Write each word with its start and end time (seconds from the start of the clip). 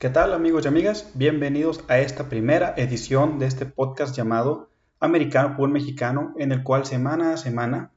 ¿Qué 0.00 0.08
tal 0.08 0.32
amigos 0.32 0.64
y 0.64 0.68
amigas? 0.68 1.10
Bienvenidos 1.12 1.84
a 1.88 1.98
esta 1.98 2.30
primera 2.30 2.72
edición 2.78 3.38
de 3.38 3.44
este 3.44 3.66
podcast 3.66 4.16
llamado 4.16 4.70
Americano 4.98 5.58
por 5.58 5.68
Mexicano, 5.68 6.32
en 6.38 6.52
el 6.52 6.62
cual 6.62 6.86
semana 6.86 7.34
a 7.34 7.36
semana 7.36 7.92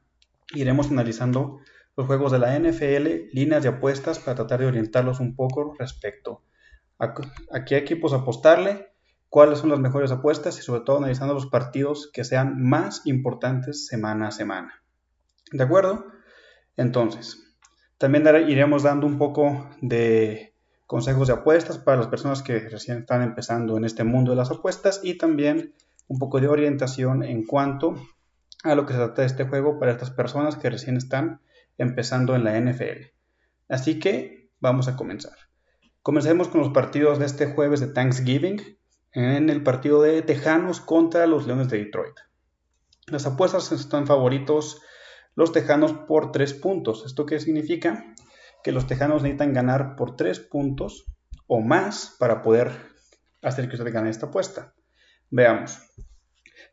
iremos 0.52 0.90
analizando 0.90 1.60
los 1.96 2.06
juegos 2.06 2.30
de 2.30 2.40
la 2.40 2.58
NFL, 2.58 3.32
líneas 3.32 3.62
de 3.62 3.70
apuestas 3.70 4.18
para 4.18 4.34
tratar 4.34 4.60
de 4.60 4.66
orientarlos 4.66 5.18
un 5.18 5.34
poco 5.34 5.74
respecto 5.78 6.42
a, 6.98 7.14
a 7.50 7.64
qué 7.64 7.78
equipos 7.78 8.12
apostarle, 8.12 8.92
cuáles 9.30 9.60
son 9.60 9.70
las 9.70 9.80
mejores 9.80 10.10
apuestas 10.10 10.58
y 10.58 10.62
sobre 10.62 10.82
todo 10.82 10.98
analizando 10.98 11.32
los 11.32 11.46
partidos 11.46 12.10
que 12.12 12.24
sean 12.24 12.62
más 12.62 13.06
importantes 13.06 13.86
semana 13.86 14.28
a 14.28 14.30
semana. 14.30 14.82
¿De 15.52 15.64
acuerdo? 15.64 16.04
Entonces, 16.76 17.56
también 17.96 18.26
iremos 18.46 18.82
dando 18.82 19.06
un 19.06 19.16
poco 19.16 19.70
de 19.80 20.53
consejos 20.86 21.28
de 21.28 21.34
apuestas 21.34 21.78
para 21.78 21.98
las 21.98 22.08
personas 22.08 22.42
que 22.42 22.60
recién 22.60 22.98
están 22.98 23.22
empezando 23.22 23.76
en 23.76 23.84
este 23.84 24.04
mundo 24.04 24.32
de 24.32 24.36
las 24.36 24.50
apuestas 24.50 25.00
y 25.02 25.16
también 25.16 25.74
un 26.08 26.18
poco 26.18 26.40
de 26.40 26.48
orientación 26.48 27.22
en 27.22 27.44
cuanto 27.44 27.94
a 28.62 28.74
lo 28.74 28.86
que 28.86 28.92
se 28.92 28.98
trata 28.98 29.22
de 29.22 29.26
este 29.26 29.44
juego 29.44 29.78
para 29.78 29.92
estas 29.92 30.10
personas 30.10 30.56
que 30.56 30.70
recién 30.70 30.96
están 30.96 31.40
empezando 31.78 32.34
en 32.34 32.44
la 32.44 32.58
NFL. 32.58 33.12
Así 33.68 33.98
que 33.98 34.50
vamos 34.60 34.88
a 34.88 34.96
comenzar. 34.96 35.36
Comencemos 36.02 36.48
con 36.48 36.60
los 36.60 36.70
partidos 36.70 37.18
de 37.18 37.26
este 37.26 37.46
jueves 37.46 37.80
de 37.80 37.86
Thanksgiving 37.88 38.78
en 39.12 39.48
el 39.48 39.62
partido 39.62 40.02
de 40.02 40.20
Tejanos 40.22 40.80
contra 40.80 41.26
los 41.26 41.46
Leones 41.46 41.68
de 41.68 41.78
Detroit. 41.78 42.14
Las 43.06 43.26
apuestas 43.26 43.72
están 43.72 44.06
favoritos 44.06 44.82
los 45.34 45.52
Tejanos 45.52 45.92
por 45.92 46.30
3 46.32 46.54
puntos. 46.54 47.04
¿Esto 47.06 47.26
qué 47.26 47.40
significa? 47.40 48.14
Que 48.64 48.72
los 48.72 48.86
Tejanos 48.86 49.22
necesitan 49.22 49.52
ganar 49.52 49.94
por 49.94 50.16
3 50.16 50.40
puntos 50.40 51.04
o 51.46 51.60
más 51.60 52.16
para 52.18 52.42
poder 52.42 52.72
hacer 53.42 53.68
que 53.68 53.76
usted 53.76 53.92
gane 53.92 54.08
esta 54.08 54.26
apuesta. 54.26 54.72
Veamos. 55.30 55.78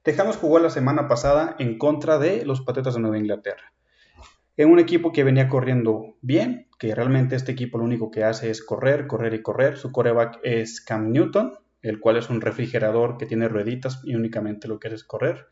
Tejanos 0.02 0.38
jugó 0.38 0.58
la 0.60 0.70
semana 0.70 1.10
pasada 1.10 1.56
en 1.60 1.78
contra 1.78 2.18
de 2.18 2.46
los 2.46 2.62
Patriotas 2.62 2.96
de 2.96 3.02
Nueva 3.02 3.18
Inglaterra. 3.18 3.74
En 4.56 4.70
un 4.70 4.80
equipo 4.80 5.12
que 5.12 5.26
venía 5.26 5.50
corriendo 5.50 6.16
bien, 6.22 6.70
que 6.80 6.96
realmente 6.96 7.36
este 7.36 7.52
equipo 7.52 7.78
lo 7.78 7.84
único 7.84 8.10
que 8.10 8.24
hace 8.24 8.50
es 8.50 8.64
correr, 8.64 9.06
correr 9.06 9.34
y 9.34 9.42
correr. 9.42 9.78
Su 9.78 9.92
coreback 9.92 10.40
es 10.44 10.80
Cam 10.82 11.12
Newton, 11.12 11.60
el 11.82 12.00
cual 12.00 12.18
es 12.18 12.30
un 12.30 12.40
refrigerador 12.40 13.18
que 13.18 13.26
tiene 13.26 13.50
rueditas 13.50 14.02
y 14.06 14.16
únicamente 14.16 14.70
lo 14.70 14.80
que 14.80 14.88
hace 14.88 14.96
es 14.96 15.04
correr. 15.04 15.48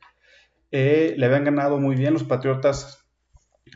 Eh, 0.72 1.16
le 1.18 1.26
habían 1.26 1.44
ganado 1.44 1.80
muy 1.80 1.96
bien 1.96 2.14
los 2.14 2.24
Patriotas 2.24 2.99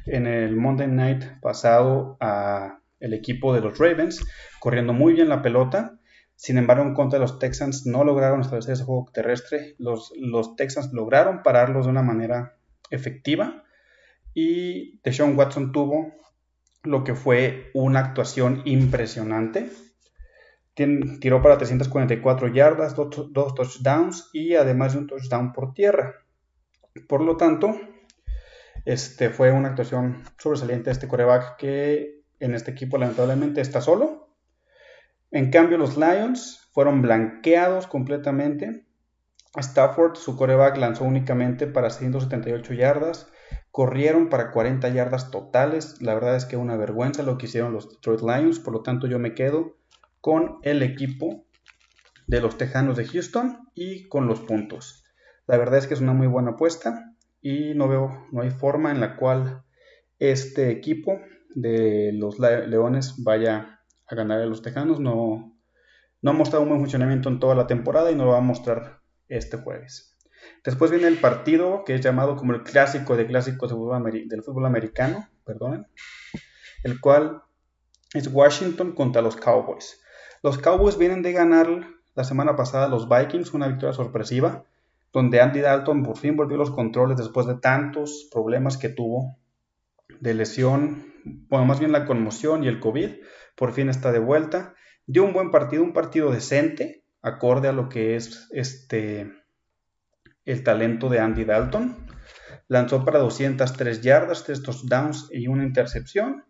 en 0.05 0.27
el 0.27 0.55
Monday 0.55 0.87
Night 0.87 1.23
pasado 1.41 2.17
a 2.19 2.79
el 2.99 3.13
equipo 3.13 3.53
de 3.53 3.61
los 3.61 3.77
Ravens, 3.77 4.25
corriendo 4.59 4.93
muy 4.93 5.13
bien 5.13 5.29
la 5.29 5.41
pelota. 5.41 5.99
Sin 6.35 6.57
embargo, 6.57 6.83
en 6.83 6.93
contra 6.93 7.19
de 7.19 7.25
los 7.25 7.37
Texans 7.37 7.85
no 7.85 8.03
lograron 8.03 8.41
establecer 8.41 8.73
ese 8.73 8.85
juego 8.85 9.09
terrestre. 9.13 9.75
Los, 9.77 10.13
los 10.17 10.55
Texans 10.55 10.91
lograron 10.93 11.43
pararlos 11.43 11.85
de 11.85 11.91
una 11.91 12.01
manera 12.01 12.57
efectiva. 12.89 13.63
Y 14.33 14.99
Deshaun 15.03 15.37
Watson 15.37 15.71
tuvo 15.71 16.13
lo 16.83 17.03
que 17.03 17.13
fue 17.13 17.71
una 17.73 17.99
actuación 17.99 18.61
impresionante. 18.65 19.69
tiró 20.73 21.41
para 21.41 21.57
344 21.57 22.47
yardas, 22.53 22.95
dos, 22.95 23.31
dos 23.31 23.55
touchdowns 23.55 24.29
y 24.33 24.55
además 24.55 24.93
de 24.93 24.99
un 24.99 25.07
touchdown 25.07 25.53
por 25.53 25.73
tierra. 25.73 26.25
Por 27.07 27.21
lo 27.21 27.37
tanto, 27.37 27.75
este, 28.85 29.29
fue 29.29 29.51
una 29.51 29.69
actuación 29.69 30.23
sobresaliente 30.37 30.85
de 30.85 30.91
este 30.91 31.07
coreback 31.07 31.57
que 31.57 32.23
en 32.39 32.53
este 32.53 32.71
equipo 32.71 32.97
lamentablemente 32.97 33.61
está 33.61 33.81
solo. 33.81 34.35
En 35.31 35.49
cambio, 35.49 35.77
los 35.77 35.97
Lions 35.97 36.69
fueron 36.73 37.01
blanqueados 37.01 37.87
completamente. 37.87 38.85
Stafford, 39.55 40.15
su 40.15 40.35
coreback, 40.35 40.77
lanzó 40.77 41.05
únicamente 41.05 41.67
para 41.67 41.89
178 41.89 42.73
yardas. 42.73 43.27
Corrieron 43.71 44.29
para 44.29 44.51
40 44.51 44.89
yardas 44.89 45.31
totales. 45.31 46.01
La 46.01 46.13
verdad 46.13 46.35
es 46.35 46.45
que 46.45 46.57
una 46.57 46.75
vergüenza 46.75 47.23
lo 47.23 47.37
que 47.37 47.45
hicieron 47.45 47.73
los 47.73 47.89
Detroit 47.89 48.21
Lions. 48.21 48.59
Por 48.59 48.73
lo 48.73 48.81
tanto, 48.81 49.07
yo 49.07 49.17
me 49.17 49.33
quedo 49.33 49.77
con 50.21 50.59
el 50.63 50.83
equipo 50.83 51.45
de 52.27 52.41
los 52.41 52.57
Tejanos 52.57 52.97
de 52.97 53.05
Houston 53.05 53.69
y 53.73 54.07
con 54.07 54.27
los 54.27 54.41
puntos. 54.41 55.03
La 55.47 55.57
verdad 55.57 55.79
es 55.79 55.87
que 55.87 55.93
es 55.93 56.01
una 56.01 56.13
muy 56.13 56.27
buena 56.27 56.51
apuesta 56.51 57.12
y 57.43 57.73
no 57.75 57.89
veo, 57.89 58.25
no 58.31 58.41
hay 58.41 58.49
forma 58.49 58.89
en 58.89 59.01
la 59.01 59.17
cual 59.17 59.63
este 60.17 60.71
equipo 60.71 61.19
de 61.53 62.11
los 62.13 62.39
Leones 62.39 63.21
vaya 63.21 63.81
a 64.07 64.15
ganar 64.15 64.39
a 64.39 64.45
los 64.45 64.61
Tejanos. 64.61 65.01
No, 65.01 65.53
no 66.21 66.31
ha 66.31 66.33
mostrado 66.33 66.63
un 66.63 66.69
buen 66.69 66.79
funcionamiento 66.79 67.27
en 67.27 67.41
toda 67.41 67.53
la 67.53 67.67
temporada 67.67 68.09
y 68.09 68.15
no 68.15 68.23
lo 68.23 68.31
va 68.31 68.37
a 68.37 68.41
mostrar 68.41 69.01
este 69.27 69.57
jueves. 69.57 70.17
Después 70.63 70.89
viene 70.89 71.07
el 71.07 71.19
partido 71.19 71.83
que 71.85 71.95
es 71.95 72.01
llamado 72.01 72.37
como 72.37 72.53
el 72.53 72.63
clásico 72.63 73.17
de 73.17 73.27
clásicos 73.27 73.69
del 73.69 74.43
fútbol 74.43 74.65
americano, 74.65 75.27
perdonen, 75.43 75.85
el 76.85 77.01
cual 77.01 77.43
es 78.13 78.27
Washington 78.27 78.93
contra 78.93 79.21
los 79.21 79.35
Cowboys. 79.35 80.01
Los 80.41 80.57
Cowboys 80.57 80.97
vienen 80.97 81.21
de 81.21 81.33
ganar 81.33 81.67
la 82.15 82.23
semana 82.23 82.55
pasada 82.55 82.85
a 82.85 82.89
los 82.89 83.09
Vikings, 83.09 83.53
una 83.53 83.67
victoria 83.67 83.93
sorpresiva 83.93 84.65
donde 85.13 85.39
Andy 85.39 85.61
Dalton 85.61 86.03
por 86.03 86.17
fin 86.17 86.35
volvió 86.35 86.57
los 86.57 86.71
controles 86.71 87.17
después 87.17 87.45
de 87.45 87.55
tantos 87.55 88.27
problemas 88.31 88.77
que 88.77 88.89
tuvo 88.89 89.37
de 90.19 90.33
lesión, 90.33 91.13
bueno, 91.23 91.65
más 91.65 91.79
bien 91.79 91.91
la 91.91 92.05
conmoción 92.05 92.63
y 92.63 92.67
el 92.67 92.79
COVID, 92.79 93.09
por 93.55 93.73
fin 93.73 93.89
está 93.89 94.11
de 94.11 94.19
vuelta. 94.19 94.73
Dio 95.05 95.23
un 95.23 95.33
buen 95.33 95.51
partido, 95.51 95.83
un 95.83 95.93
partido 95.93 96.31
decente, 96.31 97.05
acorde 97.21 97.67
a 97.67 97.73
lo 97.73 97.89
que 97.89 98.15
es 98.15 98.49
este 98.51 99.31
el 100.45 100.63
talento 100.63 101.09
de 101.09 101.19
Andy 101.19 101.45
Dalton. 101.45 102.07
Lanzó 102.67 103.05
para 103.05 103.19
203 103.19 104.01
yardas, 104.01 104.43
3 104.43 104.63
touchdowns 104.63 105.29
y 105.31 105.47
una 105.47 105.63
intercepción. 105.63 106.43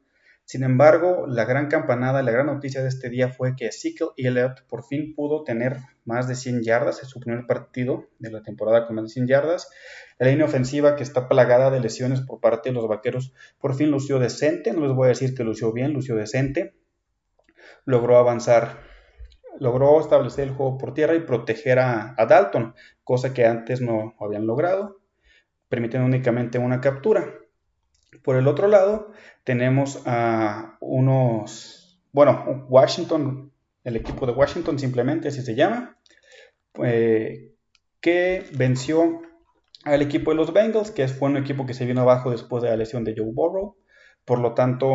Sin 0.46 0.64
embargo, 0.64 1.26
la 1.26 1.46
gran 1.46 1.68
campanada, 1.68 2.22
la 2.22 2.32
gran 2.32 2.48
noticia 2.48 2.82
de 2.82 2.90
este 2.90 3.10
día 3.10 3.30
fue 3.30 3.56
que 3.56 3.68
Ezekiel 3.68 4.10
Elliott 4.18 4.62
por 4.68 4.84
fin 4.84 5.16
pudo 5.16 5.44
tener 5.44 5.78
más 6.04 6.28
de 6.28 6.36
100 6.36 6.64
yardas 6.64 7.02
en 7.02 7.08
su 7.08 7.22
primer 7.22 7.46
partido 7.48 8.10
de 8.20 8.30
la 8.30 8.44
temporada 8.44 8.86
con 8.86 8.98
más 8.98 9.06
de 9.06 9.10
100 9.10 9.28
yardas. 9.28 9.70
La 10.20 10.28
línea 10.28 10.46
ofensiva 10.46 10.96
que 10.96 11.04
está 11.04 11.30
plagada 11.30 11.72
de 11.72 11.80
lesiones 11.80 12.22
por 12.22 12.42
parte 12.42 12.70
de 12.70 12.76
los 12.76 12.88
vaqueros 12.88 13.34
por 13.58 13.74
fin 13.74 13.90
lució 13.90 14.20
decente, 14.20 14.74
no 14.74 14.86
les 14.86 14.96
voy 14.96 15.06
a 15.06 15.10
decir 15.10 15.34
que 15.34 15.46
lució 15.46 15.72
bien, 15.72 15.94
lució 15.94 16.16
decente. 16.16 16.76
Logró 17.86 18.18
avanzar, 18.18 18.82
logró 19.60 20.00
establecer 20.02 20.50
el 20.50 20.54
juego 20.54 20.78
por 20.78 20.94
tierra 20.94 21.16
y 21.16 21.22
proteger 21.22 21.80
a, 21.80 22.16
a 22.18 22.26
Dalton, 22.26 22.76
cosa 23.06 23.34
que 23.34 23.46
antes 23.46 23.80
no 23.80 24.14
habían 24.20 24.46
logrado, 24.46 25.00
permitiendo 25.70 26.06
únicamente 26.06 26.60
una 26.60 26.82
captura. 26.82 27.43
Por 28.22 28.36
el 28.36 28.48
otro 28.48 28.68
lado, 28.68 29.12
tenemos 29.44 30.02
a 30.06 30.78
unos, 30.80 32.00
bueno, 32.12 32.66
Washington, 32.70 33.52
el 33.84 33.96
equipo 33.96 34.26
de 34.26 34.34
Washington 34.34 34.80
simplemente 34.80 35.30
así 35.30 35.42
se 35.42 35.56
llama, 35.56 35.98
eh, 36.84 37.54
que 38.00 38.46
venció 38.54 39.22
al 39.84 40.02
equipo 40.02 40.32
de 40.32 40.38
los 40.38 40.54
Bengals, 40.54 40.92
que 40.92 41.08
fue 41.08 41.30
un 41.30 41.38
equipo 41.38 41.66
que 41.66 41.74
se 41.74 41.86
vino 41.86 42.02
abajo 42.02 42.32
después 42.32 42.64
de 42.64 42.70
la 42.70 42.78
lesión 42.78 43.04
de 43.04 43.16
Joe 43.18 43.32
Burrow. 43.34 43.78
Por 44.26 44.40
lo 44.40 44.54
tanto, 44.54 44.94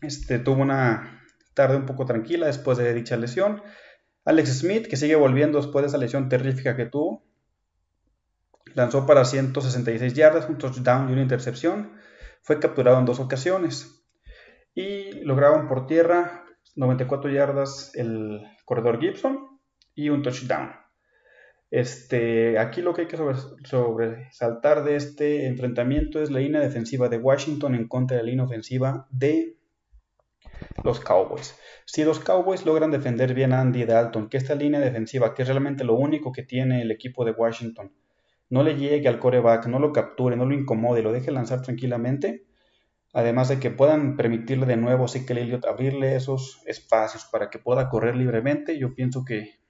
este, 0.00 0.38
tuvo 0.38 0.62
una 0.62 1.22
tarde 1.54 1.76
un 1.76 1.86
poco 1.86 2.04
tranquila 2.04 2.46
después 2.46 2.78
de 2.78 2.92
dicha 2.92 3.16
lesión. 3.16 3.62
Alex 4.24 4.58
Smith, 4.58 4.86
que 4.86 4.96
sigue 4.96 5.16
volviendo 5.16 5.58
después 5.58 5.82
de 5.82 5.88
esa 5.88 5.98
lesión 5.98 6.28
terrífica 6.28 6.76
que 6.76 6.84
tuvo, 6.84 7.24
lanzó 8.74 9.06
para 9.06 9.24
166 9.24 10.12
yardas, 10.14 10.48
un 10.48 10.58
touchdown 10.58 11.08
y 11.08 11.12
una 11.12 11.22
intercepción. 11.22 11.92
Fue 12.42 12.58
capturado 12.60 12.98
en 12.98 13.04
dos 13.04 13.20
ocasiones 13.20 14.04
y 14.74 15.12
lograron 15.24 15.68
por 15.68 15.86
tierra 15.86 16.44
94 16.76 17.30
yardas 17.30 17.92
el 17.94 18.42
corredor 18.64 19.00
Gibson 19.00 19.60
y 19.94 20.10
un 20.10 20.22
touchdown. 20.22 20.70
Este, 21.70 22.58
aquí 22.58 22.80
lo 22.80 22.94
que 22.94 23.02
hay 23.02 23.08
que 23.08 23.18
sobresaltar 23.64 24.84
de 24.84 24.96
este 24.96 25.46
enfrentamiento 25.46 26.22
es 26.22 26.30
la 26.30 26.38
línea 26.38 26.60
defensiva 26.60 27.08
de 27.08 27.18
Washington 27.18 27.74
en 27.74 27.88
contra 27.88 28.16
de 28.16 28.22
la 28.22 28.30
línea 28.30 28.44
ofensiva 28.44 29.06
de 29.10 29.58
los 30.82 31.00
Cowboys. 31.00 31.58
Si 31.84 32.04
los 32.04 32.20
Cowboys 32.20 32.64
logran 32.64 32.90
defender 32.90 33.34
bien 33.34 33.52
a 33.52 33.60
Andy 33.60 33.84
Dalton, 33.84 34.28
que 34.28 34.36
esta 34.38 34.54
línea 34.54 34.80
defensiva, 34.80 35.34
que 35.34 35.42
es 35.42 35.48
realmente 35.48 35.84
lo 35.84 35.94
único 35.94 36.32
que 36.32 36.42
tiene 36.42 36.82
el 36.82 36.90
equipo 36.90 37.24
de 37.24 37.32
Washington, 37.32 37.92
no 38.50 38.62
le 38.62 38.76
llegue 38.76 39.08
al 39.08 39.18
coreback, 39.18 39.66
no 39.66 39.78
lo 39.78 39.92
capture, 39.92 40.36
no 40.36 40.46
lo 40.46 40.54
incomode, 40.54 41.02
lo 41.02 41.12
deje 41.12 41.30
lanzar 41.30 41.62
tranquilamente. 41.62 42.46
Además 43.12 43.48
de 43.48 43.58
que 43.58 43.70
puedan 43.70 44.16
permitirle 44.16 44.66
de 44.66 44.76
nuevo 44.76 45.04
a 45.04 45.26
que 45.26 45.32
Elliott 45.32 45.64
abrirle 45.64 46.14
esos 46.14 46.62
espacios 46.66 47.24
para 47.24 47.50
que 47.50 47.58
pueda 47.58 47.88
correr 47.88 48.16
libremente, 48.16 48.78
yo 48.78 48.94
pienso 48.94 49.24
que 49.24 49.60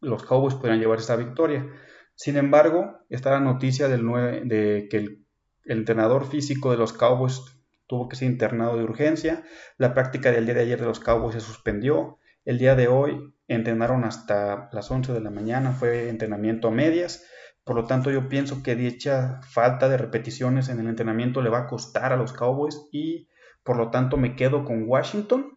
los 0.00 0.24
Cowboys 0.24 0.54
podrían 0.54 0.80
llevar 0.80 0.98
esa 0.98 1.16
victoria. 1.16 1.66
Sin 2.14 2.36
embargo, 2.36 2.98
está 3.08 3.30
la 3.30 3.40
noticia 3.40 3.88
del 3.88 4.06
de 4.44 4.88
que 4.90 4.96
el, 4.96 5.26
el 5.64 5.78
entrenador 5.78 6.26
físico 6.26 6.70
de 6.70 6.76
los 6.76 6.92
Cowboys 6.92 7.42
tuvo 7.86 8.08
que 8.08 8.16
ser 8.16 8.30
internado 8.30 8.76
de 8.76 8.84
urgencia. 8.84 9.42
La 9.76 9.94
práctica 9.94 10.30
del 10.30 10.46
día 10.46 10.54
de 10.54 10.62
ayer 10.62 10.80
de 10.80 10.86
los 10.86 11.00
Cowboys 11.00 11.34
se 11.34 11.40
suspendió. 11.40 12.18
El 12.44 12.58
día 12.58 12.76
de 12.76 12.88
hoy 12.88 13.34
entrenaron 13.48 14.04
hasta 14.04 14.68
las 14.72 14.90
11 14.90 15.12
de 15.12 15.20
la 15.20 15.30
mañana, 15.30 15.72
fue 15.72 16.08
entrenamiento 16.08 16.68
a 16.68 16.70
medias. 16.70 17.24
Por 17.70 17.76
lo 17.76 17.86
tanto, 17.86 18.10
yo 18.10 18.28
pienso 18.28 18.64
que 18.64 18.74
dicha 18.74 19.40
falta 19.42 19.88
de 19.88 19.96
repeticiones 19.96 20.68
en 20.68 20.80
el 20.80 20.88
entrenamiento 20.88 21.40
le 21.40 21.50
va 21.50 21.58
a 21.60 21.66
costar 21.68 22.12
a 22.12 22.16
los 22.16 22.32
Cowboys 22.32 22.88
y 22.90 23.28
por 23.62 23.76
lo 23.76 23.92
tanto 23.92 24.16
me 24.16 24.34
quedo 24.34 24.64
con 24.64 24.88
Washington. 24.88 25.56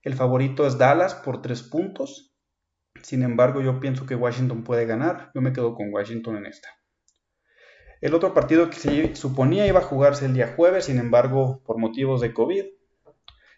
El 0.00 0.14
favorito 0.14 0.66
es 0.66 0.78
Dallas 0.78 1.14
por 1.14 1.42
3 1.42 1.62
puntos. 1.64 2.34
Sin 3.02 3.22
embargo, 3.22 3.60
yo 3.60 3.80
pienso 3.80 4.06
que 4.06 4.14
Washington 4.14 4.64
puede 4.64 4.86
ganar. 4.86 5.30
Yo 5.34 5.42
me 5.42 5.52
quedo 5.52 5.74
con 5.74 5.92
Washington 5.92 6.38
en 6.38 6.46
esta. 6.46 6.70
El 8.00 8.14
otro 8.14 8.32
partido 8.32 8.70
que 8.70 8.76
se 8.76 9.14
suponía 9.14 9.66
iba 9.66 9.80
a 9.80 9.84
jugarse 9.84 10.24
el 10.24 10.32
día 10.32 10.54
jueves, 10.56 10.86
sin 10.86 10.98
embargo, 10.98 11.62
por 11.66 11.76
motivos 11.76 12.22
de 12.22 12.32
COVID, 12.32 12.64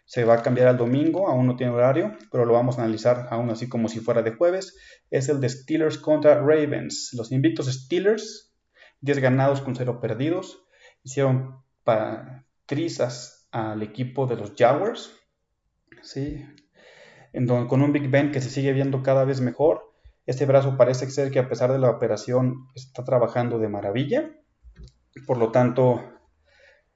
se 0.05 0.23
va 0.23 0.35
a 0.35 0.41
cambiar 0.43 0.67
al 0.67 0.77
domingo, 0.77 1.27
aún 1.27 1.47
no 1.47 1.55
tiene 1.55 1.73
horario, 1.73 2.15
pero 2.31 2.45
lo 2.45 2.53
vamos 2.53 2.77
a 2.77 2.83
analizar 2.83 3.27
aún 3.31 3.49
así 3.49 3.67
como 3.67 3.89
si 3.89 3.99
fuera 3.99 4.21
de 4.21 4.31
jueves. 4.31 4.77
Es 5.09 5.29
el 5.29 5.41
de 5.41 5.49
Steelers 5.49 5.97
contra 5.97 6.39
Ravens. 6.39 7.11
Los 7.13 7.31
invictos 7.31 7.65
Steelers, 7.67 8.53
10 9.01 9.19
ganados 9.19 9.61
con 9.61 9.75
0 9.75 9.99
perdidos, 9.99 10.63
hicieron 11.03 11.63
trizas 12.67 13.47
al 13.51 13.81
equipo 13.81 14.27
de 14.27 14.35
los 14.37 14.53
Jaguars. 14.55 15.11
¿sí? 16.01 16.45
Con 17.67 17.81
un 17.81 17.91
Big 17.91 18.09
Ben 18.09 18.31
que 18.31 18.41
se 18.41 18.49
sigue 18.49 18.73
viendo 18.73 19.01
cada 19.01 19.25
vez 19.25 19.41
mejor. 19.41 19.91
Este 20.27 20.45
brazo 20.45 20.77
parece 20.77 21.09
ser 21.09 21.31
que 21.31 21.39
a 21.39 21.49
pesar 21.49 21.71
de 21.71 21.79
la 21.79 21.89
operación 21.89 22.67
está 22.75 23.03
trabajando 23.03 23.57
de 23.57 23.69
maravilla. 23.69 24.31
Por 25.25 25.37
lo 25.37 25.51
tanto, 25.51 26.01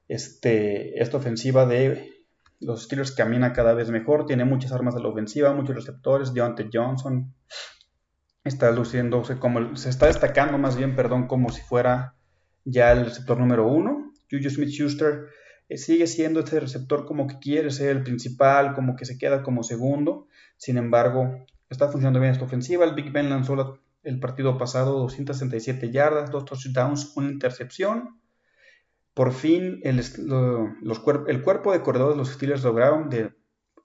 este, 0.08 1.00
esta 1.00 1.16
ofensiva 1.16 1.66
de 1.66 2.19
los 2.60 2.84
Steelers 2.84 3.12
camina 3.12 3.52
cada 3.52 3.72
vez 3.72 3.90
mejor, 3.90 4.26
tiene 4.26 4.44
muchas 4.44 4.72
armas 4.72 4.94
de 4.94 5.00
la 5.00 5.08
ofensiva, 5.08 5.52
muchos 5.54 5.74
receptores. 5.74 6.34
Deontay 6.34 6.68
Johnson 6.72 7.34
está 8.44 8.70
luciéndose 8.70 9.38
como, 9.38 9.76
se 9.76 9.88
está 9.88 10.06
destacando 10.06 10.58
más 10.58 10.76
bien, 10.76 10.94
perdón, 10.94 11.26
como 11.26 11.50
si 11.50 11.62
fuera 11.62 12.16
ya 12.64 12.92
el 12.92 13.06
receptor 13.06 13.38
número 13.38 13.66
uno. 13.66 14.12
Juju 14.30 14.50
Smith 14.50 14.68
Schuster 14.68 15.26
eh, 15.68 15.78
sigue 15.78 16.06
siendo 16.06 16.40
este 16.40 16.60
receptor 16.60 17.06
como 17.06 17.26
que 17.26 17.38
quiere 17.38 17.70
ser 17.70 17.96
el 17.96 18.02
principal, 18.02 18.74
como 18.74 18.94
que 18.94 19.06
se 19.06 19.18
queda 19.18 19.42
como 19.42 19.62
segundo. 19.62 20.28
Sin 20.56 20.76
embargo, 20.76 21.46
está 21.70 21.88
funcionando 21.88 22.20
bien 22.20 22.32
esta 22.32 22.44
ofensiva. 22.44 22.84
El 22.84 22.94
Big 22.94 23.10
Ben 23.10 23.30
lanzó 23.30 23.80
el 24.02 24.20
partido 24.20 24.58
pasado 24.58 24.98
267 24.98 25.90
yardas, 25.90 26.30
dos 26.30 26.44
touchdowns, 26.44 27.16
una 27.16 27.30
intercepción. 27.30 28.19
Por 29.14 29.32
fin 29.32 29.80
el, 29.82 30.00
cuerpo 31.42 31.72
de 31.72 31.82
corredores 31.82 32.16
los 32.16 32.30
Steelers 32.30 32.62
lograron 32.62 33.10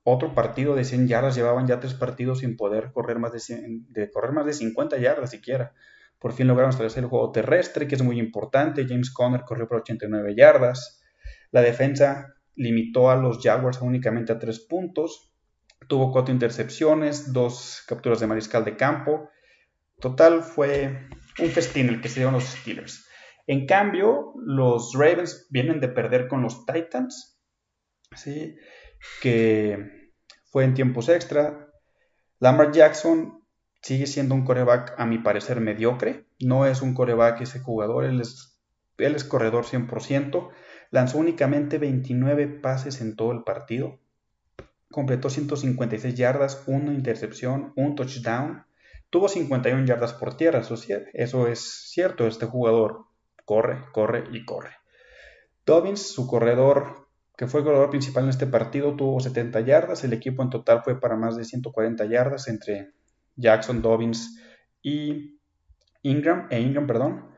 otro 0.04 0.34
partido 0.34 0.76
de 0.76 0.84
100 0.84 1.08
yardas, 1.08 1.34
llevaban 1.34 1.66
ya 1.66 1.80
tres 1.80 1.94
partidos 1.94 2.38
sin 2.38 2.56
poder 2.56 2.92
correr 2.92 3.18
más 3.18 3.32
de, 3.32 3.40
de 3.88 4.10
correr 4.10 4.32
más 4.32 4.46
de 4.46 4.52
50 4.52 4.98
yardas 4.98 5.30
siquiera. 5.30 5.74
Por 6.18 6.32
fin 6.32 6.46
lograron 6.46 6.70
establecer 6.70 7.02
el 7.02 7.10
juego 7.10 7.32
terrestre, 7.32 7.86
que 7.86 7.94
es 7.94 8.02
muy 8.02 8.18
importante. 8.18 8.86
James 8.88 9.10
Conner 9.10 9.42
corrió 9.42 9.68
por 9.68 9.78
89 9.78 10.34
yardas. 10.36 11.02
La 11.50 11.60
defensa 11.60 12.34
limitó 12.54 13.10
a 13.10 13.16
los 13.16 13.38
Jaguars 13.42 13.80
únicamente 13.82 14.32
a 14.32 14.38
tres 14.38 14.60
puntos. 14.60 15.32
Tuvo 15.88 16.10
cuatro 16.10 16.32
intercepciones, 16.32 17.32
dos 17.32 17.82
capturas 17.86 18.20
de 18.20 18.26
mariscal 18.26 18.64
de 18.64 18.76
campo. 18.76 19.28
Total 20.00 20.42
fue 20.42 21.08
un 21.38 21.48
festín 21.50 21.88
el 21.88 22.00
que 22.00 22.08
se 22.08 22.20
dieron 22.20 22.34
los 22.34 22.44
Steelers. 22.44 23.05
En 23.46 23.66
cambio, 23.66 24.34
los 24.44 24.92
Ravens 24.94 25.46
vienen 25.50 25.80
de 25.80 25.88
perder 25.88 26.26
con 26.26 26.42
los 26.42 26.66
Titans, 26.66 27.40
que 29.22 30.10
fue 30.50 30.64
en 30.64 30.74
tiempos 30.74 31.08
extra. 31.08 31.70
Lamar 32.40 32.72
Jackson 32.72 33.44
sigue 33.82 34.06
siendo 34.06 34.34
un 34.34 34.44
coreback, 34.44 34.94
a 34.98 35.06
mi 35.06 35.18
parecer, 35.18 35.60
mediocre. 35.60 36.26
No 36.40 36.66
es 36.66 36.82
un 36.82 36.92
coreback 36.92 37.40
ese 37.42 37.60
jugador, 37.60 38.04
él 38.04 38.20
es, 38.20 39.24
corredor 39.24 39.64
100%. 39.64 40.50
Lanzó 40.90 41.18
únicamente 41.18 41.78
29 41.78 42.48
pases 42.48 43.00
en 43.00 43.14
todo 43.14 43.32
el 43.32 43.44
partido. 43.44 44.00
Completó 44.90 45.30
156 45.30 46.14
yardas, 46.14 46.64
una 46.66 46.92
intercepción, 46.92 47.72
un 47.76 47.94
touchdown. 47.94 48.64
Tuvo 49.10 49.28
51 49.28 49.84
yardas 49.84 50.14
por 50.14 50.36
tierra, 50.36 50.60
eso 50.60 51.46
es 51.46 51.90
cierto. 51.90 52.26
Este 52.26 52.46
jugador 52.46 53.05
corre, 53.46 53.84
corre 53.92 54.24
y 54.32 54.44
corre. 54.44 54.72
Dobbins, 55.64 56.12
su 56.12 56.26
corredor, 56.26 57.08
que 57.36 57.46
fue 57.46 57.60
el 57.60 57.66
corredor 57.66 57.88
principal 57.88 58.24
en 58.24 58.30
este 58.30 58.46
partido, 58.46 58.94
tuvo 58.94 59.20
70 59.20 59.60
yardas. 59.60 60.04
El 60.04 60.12
equipo 60.12 60.42
en 60.42 60.50
total 60.50 60.82
fue 60.84 61.00
para 61.00 61.16
más 61.16 61.36
de 61.36 61.44
140 61.44 62.04
yardas 62.04 62.48
entre 62.48 62.92
Jackson, 63.36 63.80
Dobbins 63.80 64.38
y 64.82 65.40
Ingram, 66.02 66.48
e 66.50 66.60
Ingram, 66.60 66.86
perdón. 66.86 67.30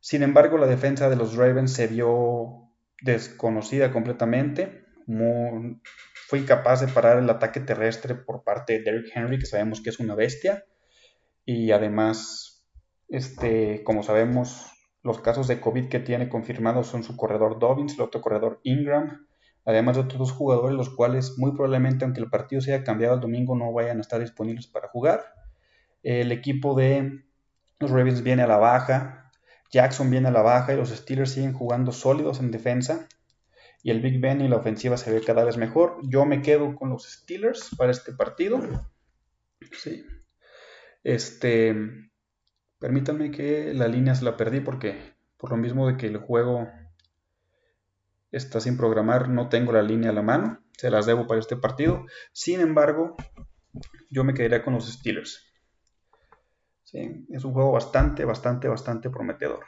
Sin 0.00 0.22
embargo, 0.22 0.58
la 0.58 0.66
defensa 0.66 1.08
de 1.08 1.16
los 1.16 1.34
Ravens 1.36 1.72
se 1.72 1.86
vio 1.86 2.70
desconocida 3.02 3.92
completamente. 3.92 4.84
fue 6.28 6.40
incapaz 6.40 6.80
de 6.80 6.88
parar 6.88 7.18
el 7.18 7.30
ataque 7.30 7.60
terrestre 7.60 8.16
por 8.16 8.42
parte 8.42 8.74
de 8.74 8.82
Derrick 8.82 9.12
Henry, 9.14 9.38
que 9.38 9.46
sabemos 9.46 9.80
que 9.80 9.90
es 9.90 10.00
una 10.00 10.14
bestia. 10.14 10.64
Y 11.44 11.70
además, 11.70 12.64
este, 13.08 13.82
como 13.84 14.02
sabemos, 14.02 14.75
los 15.06 15.20
casos 15.20 15.46
de 15.46 15.60
COVID 15.60 15.88
que 15.88 16.00
tiene 16.00 16.28
confirmados 16.28 16.88
son 16.88 17.04
su 17.04 17.16
corredor 17.16 17.60
Dobbins, 17.60 17.94
el 17.94 18.00
otro 18.00 18.20
corredor 18.20 18.58
Ingram, 18.64 19.28
además 19.64 19.94
de 19.94 20.02
otros 20.02 20.18
dos 20.18 20.32
jugadores, 20.32 20.76
los 20.76 20.90
cuales 20.90 21.38
muy 21.38 21.52
probablemente, 21.52 22.04
aunque 22.04 22.20
el 22.20 22.28
partido 22.28 22.60
sea 22.60 22.82
cambiado 22.82 23.14
el 23.14 23.20
domingo, 23.20 23.56
no 23.56 23.72
vayan 23.72 23.98
a 23.98 24.00
estar 24.00 24.20
disponibles 24.20 24.66
para 24.66 24.88
jugar. 24.88 25.24
El 26.02 26.32
equipo 26.32 26.74
de 26.74 27.22
los 27.78 27.90
Ravens 27.92 28.22
viene 28.24 28.42
a 28.42 28.48
la 28.48 28.56
baja, 28.56 29.30
Jackson 29.70 30.10
viene 30.10 30.26
a 30.26 30.32
la 30.32 30.42
baja 30.42 30.74
y 30.74 30.76
los 30.76 30.90
Steelers 30.90 31.30
siguen 31.30 31.52
jugando 31.52 31.92
sólidos 31.92 32.40
en 32.40 32.50
defensa. 32.50 33.08
Y 33.84 33.92
el 33.92 34.00
Big 34.00 34.20
Ben 34.20 34.40
y 34.40 34.48
la 34.48 34.56
ofensiva 34.56 34.96
se 34.96 35.12
ve 35.12 35.20
cada 35.20 35.44
vez 35.44 35.56
mejor. 35.56 36.00
Yo 36.02 36.26
me 36.26 36.42
quedo 36.42 36.74
con 36.74 36.90
los 36.90 37.04
Steelers 37.04 37.70
para 37.76 37.92
este 37.92 38.12
partido. 38.12 38.60
Sí. 39.70 40.04
Este, 41.04 41.76
Permítanme 42.78 43.30
que 43.30 43.72
la 43.74 43.88
línea 43.88 44.14
se 44.14 44.24
la 44.24 44.36
perdí 44.36 44.60
porque 44.60 45.14
por 45.36 45.50
lo 45.50 45.56
mismo 45.56 45.86
de 45.86 45.96
que 45.96 46.06
el 46.06 46.18
juego 46.18 46.68
está 48.30 48.60
sin 48.60 48.76
programar, 48.76 49.28
no 49.28 49.48
tengo 49.48 49.72
la 49.72 49.82
línea 49.82 50.10
a 50.10 50.14
la 50.14 50.22
mano, 50.22 50.60
se 50.76 50.90
las 50.90 51.06
debo 51.06 51.26
para 51.26 51.40
este 51.40 51.56
partido. 51.56 52.04
Sin 52.32 52.60
embargo, 52.60 53.16
yo 54.10 54.24
me 54.24 54.34
quedaría 54.34 54.62
con 54.62 54.74
los 54.74 54.90
Steelers. 54.92 55.42
es 56.92 57.44
un 57.44 57.52
juego 57.52 57.72
bastante, 57.72 58.24
bastante, 58.24 58.68
bastante 58.68 59.10
prometedor. 59.10 59.64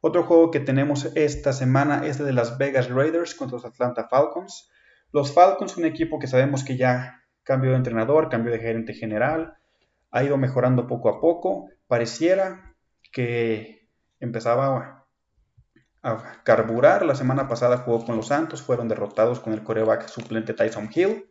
Otro 0.00 0.24
juego 0.24 0.50
que 0.50 0.60
tenemos 0.60 1.10
esta 1.14 1.52
semana 1.52 2.06
es 2.06 2.18
el 2.18 2.26
de 2.26 2.32
las 2.32 2.58
Vegas 2.58 2.90
Raiders 2.90 3.34
contra 3.34 3.56
los 3.56 3.64
Atlanta 3.64 4.08
Falcons. 4.08 4.70
Los 5.12 5.32
Falcons, 5.32 5.76
un 5.76 5.84
equipo 5.84 6.18
que 6.18 6.26
sabemos 6.26 6.64
que 6.64 6.76
ya 6.76 7.22
cambió 7.44 7.70
de 7.70 7.76
entrenador, 7.76 8.28
cambió 8.28 8.52
de 8.52 8.58
gerente 8.58 8.94
general, 8.94 9.56
ha 10.12 10.22
ido 10.22 10.36
mejorando 10.36 10.86
poco 10.86 11.08
a 11.08 11.20
poco 11.20 11.68
pareciera 11.88 12.74
que 13.10 13.88
empezaba 14.20 15.04
a 16.02 16.42
carburar. 16.44 17.04
La 17.04 17.14
semana 17.14 17.48
pasada 17.48 17.78
jugó 17.78 18.04
con 18.04 18.16
los 18.16 18.28
Santos, 18.28 18.62
fueron 18.62 18.88
derrotados 18.88 19.40
con 19.40 19.52
el 19.52 19.62
coreback 19.62 20.08
suplente 20.08 20.54
Tyson 20.54 20.90
Hill 20.94 21.26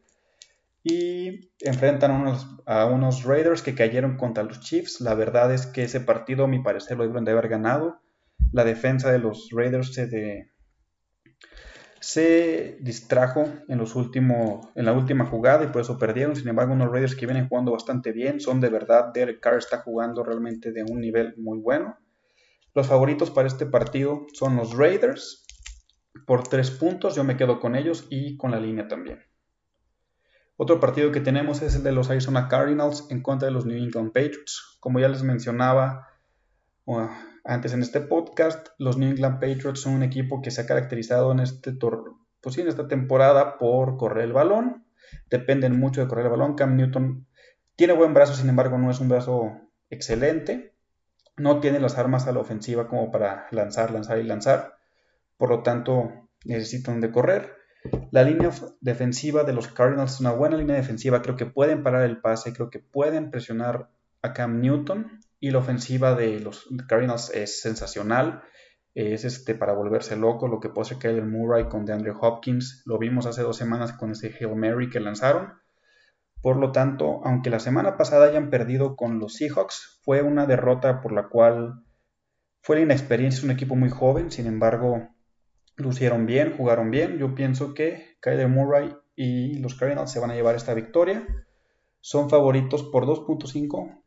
y 0.84 1.52
enfrentan 1.60 2.12
a 2.66 2.86
unos, 2.86 3.24
Raiders 3.24 3.62
que 3.62 3.76
cayeron 3.76 4.18
contra 4.18 4.44
los 4.44 4.62
Chiefs. 4.62 5.02
La 5.02 5.14
verdad 5.14 5.54
es 5.54 5.68
que 5.68 5.84
ese 5.84 6.02
partido, 6.02 6.46
a 6.46 6.48
mi 6.48 6.60
parecer, 6.60 6.98
lo 6.98 7.04
debieron 7.04 7.26
de 7.26 7.32
haber 7.32 7.50
ganado. 7.50 8.02
La 8.52 8.64
defensa 8.64 9.12
de 9.12 9.20
los 9.20 9.50
Raiders 9.52 9.94
se, 9.94 10.08
de, 10.08 10.52
se 12.02 12.78
distrajo 12.82 13.46
en, 13.68 13.78
los 13.78 13.96
en 13.96 14.86
la 14.86 14.92
última 14.92 15.26
jugada 15.26 15.64
y 15.64 15.68
por 15.68 15.82
eso 15.82 16.00
perdieron. 16.00 16.36
Sin 16.36 16.48
embargo, 16.48 16.74
unos 16.74 16.92
Raiders 16.92 17.16
que 17.16 17.28
vienen 17.28 17.48
jugando 17.48 17.72
bastante 17.72 18.12
bien, 18.12 18.40
son 18.40 18.60
de 18.60 18.70
verdad. 18.70 19.14
Derek 19.14 19.40
Carr 19.40 19.60
está 19.60 19.78
jugando 19.78 20.24
realmente 20.24 20.72
de 20.72 20.84
un 20.84 21.00
nivel 21.00 21.36
muy 21.38 21.60
bueno. 21.60 21.98
Los 22.74 22.88
favoritos 22.88 23.30
para 23.30 23.48
este 23.48 23.68
partido 23.68 24.26
son 24.34 24.56
los 24.56 24.76
Raiders 24.76 25.46
por 26.26 26.48
tres 26.48 26.72
puntos. 26.72 27.16
Yo 27.16 27.24
me 27.24 27.38
quedo 27.38 27.60
con 27.60 27.76
ellos 27.76 28.08
y 28.10 28.36
con 28.36 28.50
la 28.50 28.60
línea 28.60 28.88
también. 28.88 29.20
Otro 30.58 30.80
partido 30.80 31.12
que 31.12 31.22
tenemos 31.22 31.62
es 31.62 31.76
el 31.76 31.84
de 31.84 31.92
los 31.92 32.10
Arizona 32.10 32.48
Cardinals 32.48 33.08
en 33.12 33.22
contra 33.22 33.48
de 33.48 33.54
los 33.54 33.66
New 33.68 33.78
England 33.78 34.12
Patriots. 34.12 34.78
Como 34.80 35.00
ya 35.00 35.08
les 35.08 35.22
mencionaba, 35.22 36.08
antes 37.44 37.74
en 37.74 37.82
este 37.82 38.02
podcast, 38.02 38.70
los 38.78 38.98
New 38.98 39.10
England 39.10 39.40
Patriots 39.40 39.82
son 39.82 39.96
un 39.96 40.04
equipo 40.04 40.42
que 40.42 40.52
se 40.52 40.62
ha 40.62 40.66
caracterizado 40.66 41.32
en, 41.32 41.40
este 41.40 41.74
pues 42.42 42.58
en 42.58 42.68
esta 42.68 42.88
temporada 42.88 43.58
por 43.58 43.98
correr 43.98 44.26
el 44.26 44.34
balón. 44.34 44.86
Dependen 45.30 45.80
mucho 45.80 46.02
de 46.02 46.08
correr 46.08 46.26
el 46.26 46.32
balón. 46.32 46.56
Cam 46.56 46.76
Newton 46.76 47.28
tiene 47.76 47.94
buen 47.94 48.14
brazo, 48.14 48.34
sin 48.34 48.50
embargo, 48.50 48.78
no 48.78 48.92
es 48.92 49.00
un 49.00 49.10
brazo 49.10 49.60
excelente. 49.90 50.76
No 51.38 51.60
tiene 51.60 51.80
las 51.80 51.98
armas 51.98 52.28
a 52.28 52.32
la 52.32 52.40
ofensiva 52.40 52.88
como 52.88 53.12
para 53.12 53.48
lanzar, 53.52 53.92
lanzar 53.92 54.20
y 54.20 54.24
lanzar. 54.24 54.76
Por 55.38 55.50
lo 55.50 55.64
tanto, 55.64 56.12
necesitan 56.46 57.02
de 57.02 57.12
correr. 57.12 57.56
La 58.12 58.24
línea 58.24 58.52
defensiva 58.80 59.44
de 59.44 59.54
los 59.54 59.68
Cardinals 59.68 60.14
es 60.14 60.20
una 60.20 60.32
buena 60.32 60.58
línea 60.58 60.76
defensiva. 60.76 61.22
Creo 61.22 61.36
que 61.36 61.48
pueden 61.48 61.82
parar 61.82 62.04
el 62.04 62.22
pase, 62.22 62.54
creo 62.54 62.70
que 62.70 62.80
pueden 62.80 63.32
presionar 63.32 63.90
a 64.22 64.34
Cam 64.34 64.62
Newton. 64.62 65.21
Y 65.42 65.52
la 65.52 65.58
ofensiva 65.58 66.16
de 66.16 66.40
los 66.40 66.70
Cardinals 66.88 67.32
es 67.32 67.62
sensacional. 67.62 68.44
Es 68.94 69.26
este 69.26 69.56
para 69.56 69.74
volverse 69.74 70.16
loco 70.16 70.48
lo 70.48 70.60
que 70.60 70.70
puede 70.70 70.86
hacer 70.86 71.00
Kyler 71.00 71.26
Murray 71.26 71.68
con 71.68 71.84
DeAndre 71.84 72.14
Hopkins. 72.18 72.84
Lo 72.86 72.98
vimos 72.98 73.26
hace 73.26 73.42
dos 73.42 73.58
semanas 73.58 73.92
con 73.92 74.12
ese 74.12 74.34
Hail 74.40 74.56
Mary 74.56 74.90
que 74.90 75.00
lanzaron. 75.00 75.54
Por 76.42 76.58
lo 76.58 76.72
tanto, 76.72 77.22
aunque 77.26 77.50
la 77.50 77.60
semana 77.60 77.98
pasada 77.98 78.28
hayan 78.28 78.50
perdido 78.50 78.96
con 78.96 79.20
los 79.20 79.34
Seahawks, 79.34 80.00
fue 80.04 80.22
una 80.22 80.46
derrota 80.46 81.02
por 81.02 81.12
la 81.12 81.28
cual 81.28 81.84
fue 82.62 82.76
la 82.78 82.84
inexperiencia, 82.84 83.40
es 83.40 83.44
un 83.44 83.52
equipo 83.52 83.76
muy 83.76 83.90
joven, 83.90 84.30
sin 84.30 84.46
embargo, 84.46 85.10
lucieron 85.76 86.26
bien, 86.26 86.56
jugaron 86.56 86.92
bien. 86.92 87.18
Yo 87.18 87.34
pienso 87.34 87.74
que 87.74 88.18
Kyler 88.22 88.48
Murray 88.48 88.96
y 89.16 89.60
los 89.60 89.76
Cardinals 89.76 90.12
se 90.12 90.20
van 90.20 90.32
a 90.32 90.36
llevar 90.36 90.56
esta 90.56 90.74
victoria. 90.74 91.26
Son 92.00 92.30
favoritos 92.30 92.84
por 92.84 93.06
2.5. 93.06 94.01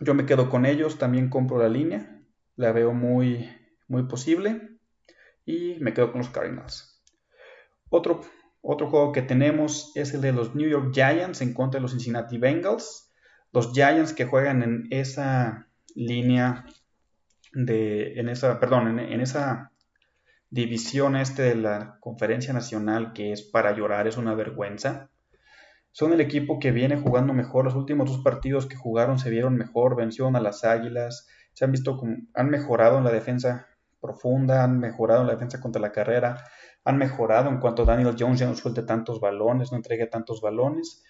Yo 0.00 0.14
me 0.14 0.26
quedo 0.26 0.48
con 0.48 0.66
ellos, 0.66 0.98
también 0.98 1.28
compro 1.28 1.58
la 1.58 1.68
línea. 1.68 2.22
La 2.56 2.72
veo 2.72 2.92
muy, 2.92 3.50
muy 3.88 4.04
posible. 4.04 4.78
Y 5.44 5.76
me 5.80 5.92
quedo 5.92 6.12
con 6.12 6.20
los 6.20 6.30
Cardinals. 6.30 7.02
Otro, 7.90 8.22
otro 8.62 8.88
juego 8.88 9.12
que 9.12 9.22
tenemos 9.22 9.92
es 9.94 10.14
el 10.14 10.20
de 10.20 10.32
los 10.32 10.54
New 10.54 10.68
York 10.68 10.92
Giants 10.92 11.40
en 11.42 11.54
contra 11.54 11.78
de 11.78 11.82
los 11.82 11.92
Cincinnati 11.92 12.38
Bengals. 12.38 13.12
Los 13.52 13.72
Giants 13.72 14.12
que 14.12 14.26
juegan 14.26 14.62
en 14.62 14.86
esa 14.90 15.68
línea 15.94 16.64
de, 17.52 18.18
en 18.20 18.28
esa, 18.28 18.60
perdón, 18.60 18.98
en, 18.98 19.20
esa 19.20 19.72
división 20.50 21.16
este 21.16 21.42
de 21.42 21.54
la 21.56 21.98
conferencia 22.00 22.52
nacional 22.52 23.12
que 23.12 23.32
es 23.32 23.42
para 23.42 23.74
llorar, 23.74 24.06
es 24.06 24.16
una 24.16 24.34
vergüenza. 24.34 25.10
Son 25.92 26.12
el 26.12 26.20
equipo 26.20 26.58
que 26.58 26.70
viene 26.70 26.96
jugando 26.96 27.34
mejor. 27.34 27.64
Los 27.64 27.74
últimos 27.74 28.08
dos 28.08 28.22
partidos 28.22 28.66
que 28.66 28.76
jugaron 28.76 29.18
se 29.18 29.30
vieron 29.30 29.56
mejor, 29.56 29.96
vencieron 29.96 30.36
a 30.36 30.40
las 30.40 30.64
Águilas, 30.64 31.28
se 31.52 31.64
han 31.64 31.72
visto 31.72 31.96
como, 31.96 32.16
han 32.34 32.48
mejorado 32.48 32.98
en 32.98 33.04
la 33.04 33.12
defensa 33.12 33.66
profunda, 34.00 34.64
han 34.64 34.78
mejorado 34.78 35.22
en 35.22 35.26
la 35.26 35.34
defensa 35.34 35.60
contra 35.60 35.80
la 35.80 35.92
carrera, 35.92 36.44
han 36.84 36.96
mejorado 36.96 37.50
en 37.50 37.58
cuanto 37.58 37.84
Daniel 37.84 38.16
Jones 38.18 38.40
ya 38.40 38.46
no 38.46 38.54
suelte 38.54 38.82
tantos 38.82 39.20
balones, 39.20 39.70
no 39.72 39.76
entregue 39.76 40.06
tantos 40.06 40.40
balones. 40.40 41.04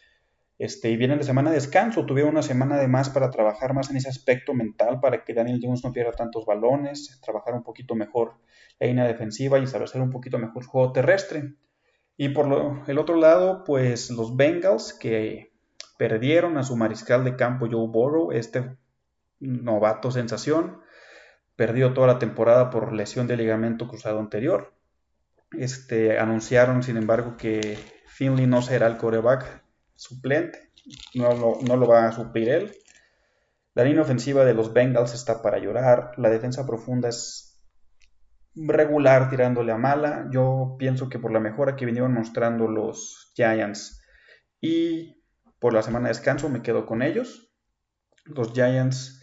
Este, 0.59 0.91
y 0.91 0.97
vienen 0.97 1.19
de 1.19 1.25
semana 1.25 1.51
de 1.51 1.57
descanso, 1.57 2.05
tuvieron 2.05 2.33
una 2.33 2.43
semana 2.43 2.77
de 2.77 2.87
más 2.87 3.09
para 3.09 3.31
trabajar 3.31 3.73
más 3.73 3.91
en 3.91 3.97
ese 3.97 4.11
aspecto 4.11 4.53
mental, 4.53 5.01
para 5.01 5.25
que 5.25 5.33
Daniel 5.33 5.61
Jones 5.63 5.83
no 5.83 5.93
pierda 5.93 6.13
tantos 6.13 6.45
balones, 6.45 7.19
trabajar 7.23 7.55
un 7.55 7.63
poquito 7.63 7.95
mejor 7.95 8.35
la 8.79 8.87
línea 8.87 9.07
defensiva 9.07 9.59
y 9.59 9.65
establecer 9.65 10.03
un 10.03 10.11
poquito 10.11 10.39
mejor 10.39 10.65
su 10.65 10.71
juego 10.71 10.93
terrestre. 10.93 11.55
Y 12.23 12.29
por 12.29 12.83
el 12.87 12.99
otro 12.99 13.17
lado, 13.17 13.65
pues 13.65 14.11
los 14.11 14.37
Bengals 14.37 14.93
que 14.93 15.55
perdieron 15.97 16.59
a 16.59 16.63
su 16.63 16.77
mariscal 16.77 17.25
de 17.25 17.35
campo 17.35 17.67
Joe 17.67 17.89
Burrow, 17.89 18.31
este 18.31 18.77
novato 19.39 20.11
sensación, 20.11 20.83
perdió 21.57 21.95
toda 21.95 22.09
la 22.09 22.19
temporada 22.19 22.69
por 22.69 22.93
lesión 22.93 23.27
de 23.27 23.39
ligamento 23.39 23.89
cruzado 23.89 24.19
anterior. 24.19 24.75
Este, 25.53 26.19
anunciaron, 26.19 26.83
sin 26.83 26.99
embargo, 26.99 27.39
que 27.39 27.79
Finley 28.09 28.47
no 28.47 28.61
será 28.61 28.87
el 28.87 28.99
coreback 28.99 29.65
suplente, 29.97 30.73
no 31.15 31.33
lo, 31.33 31.59
no 31.67 31.77
lo 31.79 31.89
va 31.89 32.07
a 32.07 32.13
suplir 32.13 32.51
él. 32.51 32.73
La 33.73 33.85
línea 33.85 34.03
ofensiva 34.03 34.45
de 34.45 34.53
los 34.53 34.75
Bengals 34.75 35.15
está 35.15 35.41
para 35.41 35.59
llorar, 35.59 36.13
la 36.19 36.29
defensa 36.29 36.67
profunda 36.67 37.09
es 37.09 37.50
regular 38.55 39.31
tirándole 39.31 39.73
a 39.73 39.79
mala. 39.79 40.29
Yo 40.31 40.77
pienso 40.79 41.09
que 41.09 41.19
por 41.19 41.33
la 41.33 41.41
mejora 41.41 41.77
que 41.77 41.87
vinieron 41.87 42.13
mostrando 42.13 42.69
los 42.69 43.33
Giants 43.35 44.03
y 44.61 45.23
por 45.59 45.73
la 45.73 45.83
semana 45.83 46.09
de 46.09 46.15
descanso 46.15 46.49
me 46.49 46.63
quedo 46.63 46.87
con 46.87 47.03
ellos. 47.03 47.55
Los 48.25 48.53
Giants 48.53 49.23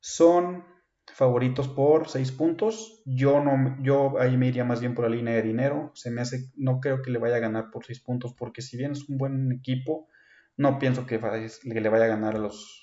son 0.00 0.64
favoritos 1.12 1.68
por 1.68 2.08
6 2.08 2.32
puntos. 2.32 3.02
Yo 3.04 3.42
no 3.42 3.76
yo 3.82 4.18
ahí 4.18 4.36
me 4.36 4.48
iría 4.48 4.64
más 4.64 4.80
bien 4.80 4.94
por 4.94 5.04
la 5.04 5.14
línea 5.14 5.34
de 5.34 5.42
dinero. 5.42 5.92
Se 5.94 6.10
me 6.10 6.20
hace 6.20 6.50
no 6.56 6.80
creo 6.80 7.02
que 7.02 7.10
le 7.10 7.18
vaya 7.18 7.36
a 7.36 7.40
ganar 7.40 7.70
por 7.70 7.84
6 7.84 8.00
puntos 8.00 8.34
porque 8.34 8.62
si 8.62 8.76
bien 8.76 8.92
es 8.92 9.08
un 9.08 9.18
buen 9.18 9.52
equipo, 9.52 10.08
no 10.56 10.78
pienso 10.78 11.06
que, 11.06 11.18
le 11.18 11.88
vaya 11.88 12.04
a 12.04 12.08
ganar 12.08 12.36
a 12.36 12.38
los 12.38 12.82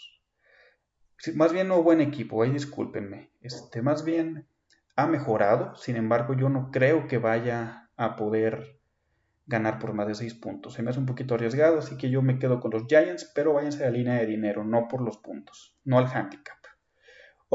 más 1.36 1.54
bien 1.54 1.70
no 1.70 1.82
buen 1.82 2.02
equipo, 2.02 2.44
ahí 2.44 2.52
discúlpenme. 2.52 3.32
Este, 3.40 3.82
más 3.82 4.04
bien 4.04 4.46
ha 4.96 5.08
mejorado, 5.08 5.76
sin 5.76 5.96
embargo, 5.96 6.34
yo 6.36 6.50
no 6.50 6.72
creo 6.72 7.08
que 7.08 7.18
vaya 7.18 7.90
a 7.96 8.16
poder 8.16 8.80
ganar 9.46 9.80
por 9.80 9.94
más 9.94 10.08
de 10.08 10.16
6 10.16 10.36
puntos. 10.36 10.74
Se 10.74 10.82
me 10.82 10.90
hace 10.90 11.00
un 11.00 11.06
poquito 11.06 11.36
arriesgado, 11.36 11.80
así 11.80 11.98
que 11.98 12.10
yo 12.10 12.22
me 12.22 12.40
quedo 12.40 12.60
con 12.60 12.72
los 12.72 12.86
Giants, 12.88 13.32
pero 13.36 13.54
váyanse 13.54 13.84
a 13.84 13.88
la 13.88 13.98
línea 13.98 14.16
de 14.16 14.26
dinero, 14.26 14.64
no 14.64 14.88
por 14.88 15.02
los 15.02 15.18
puntos, 15.18 15.78
no 15.84 15.98
al 15.98 16.08
handicap. 16.08 16.58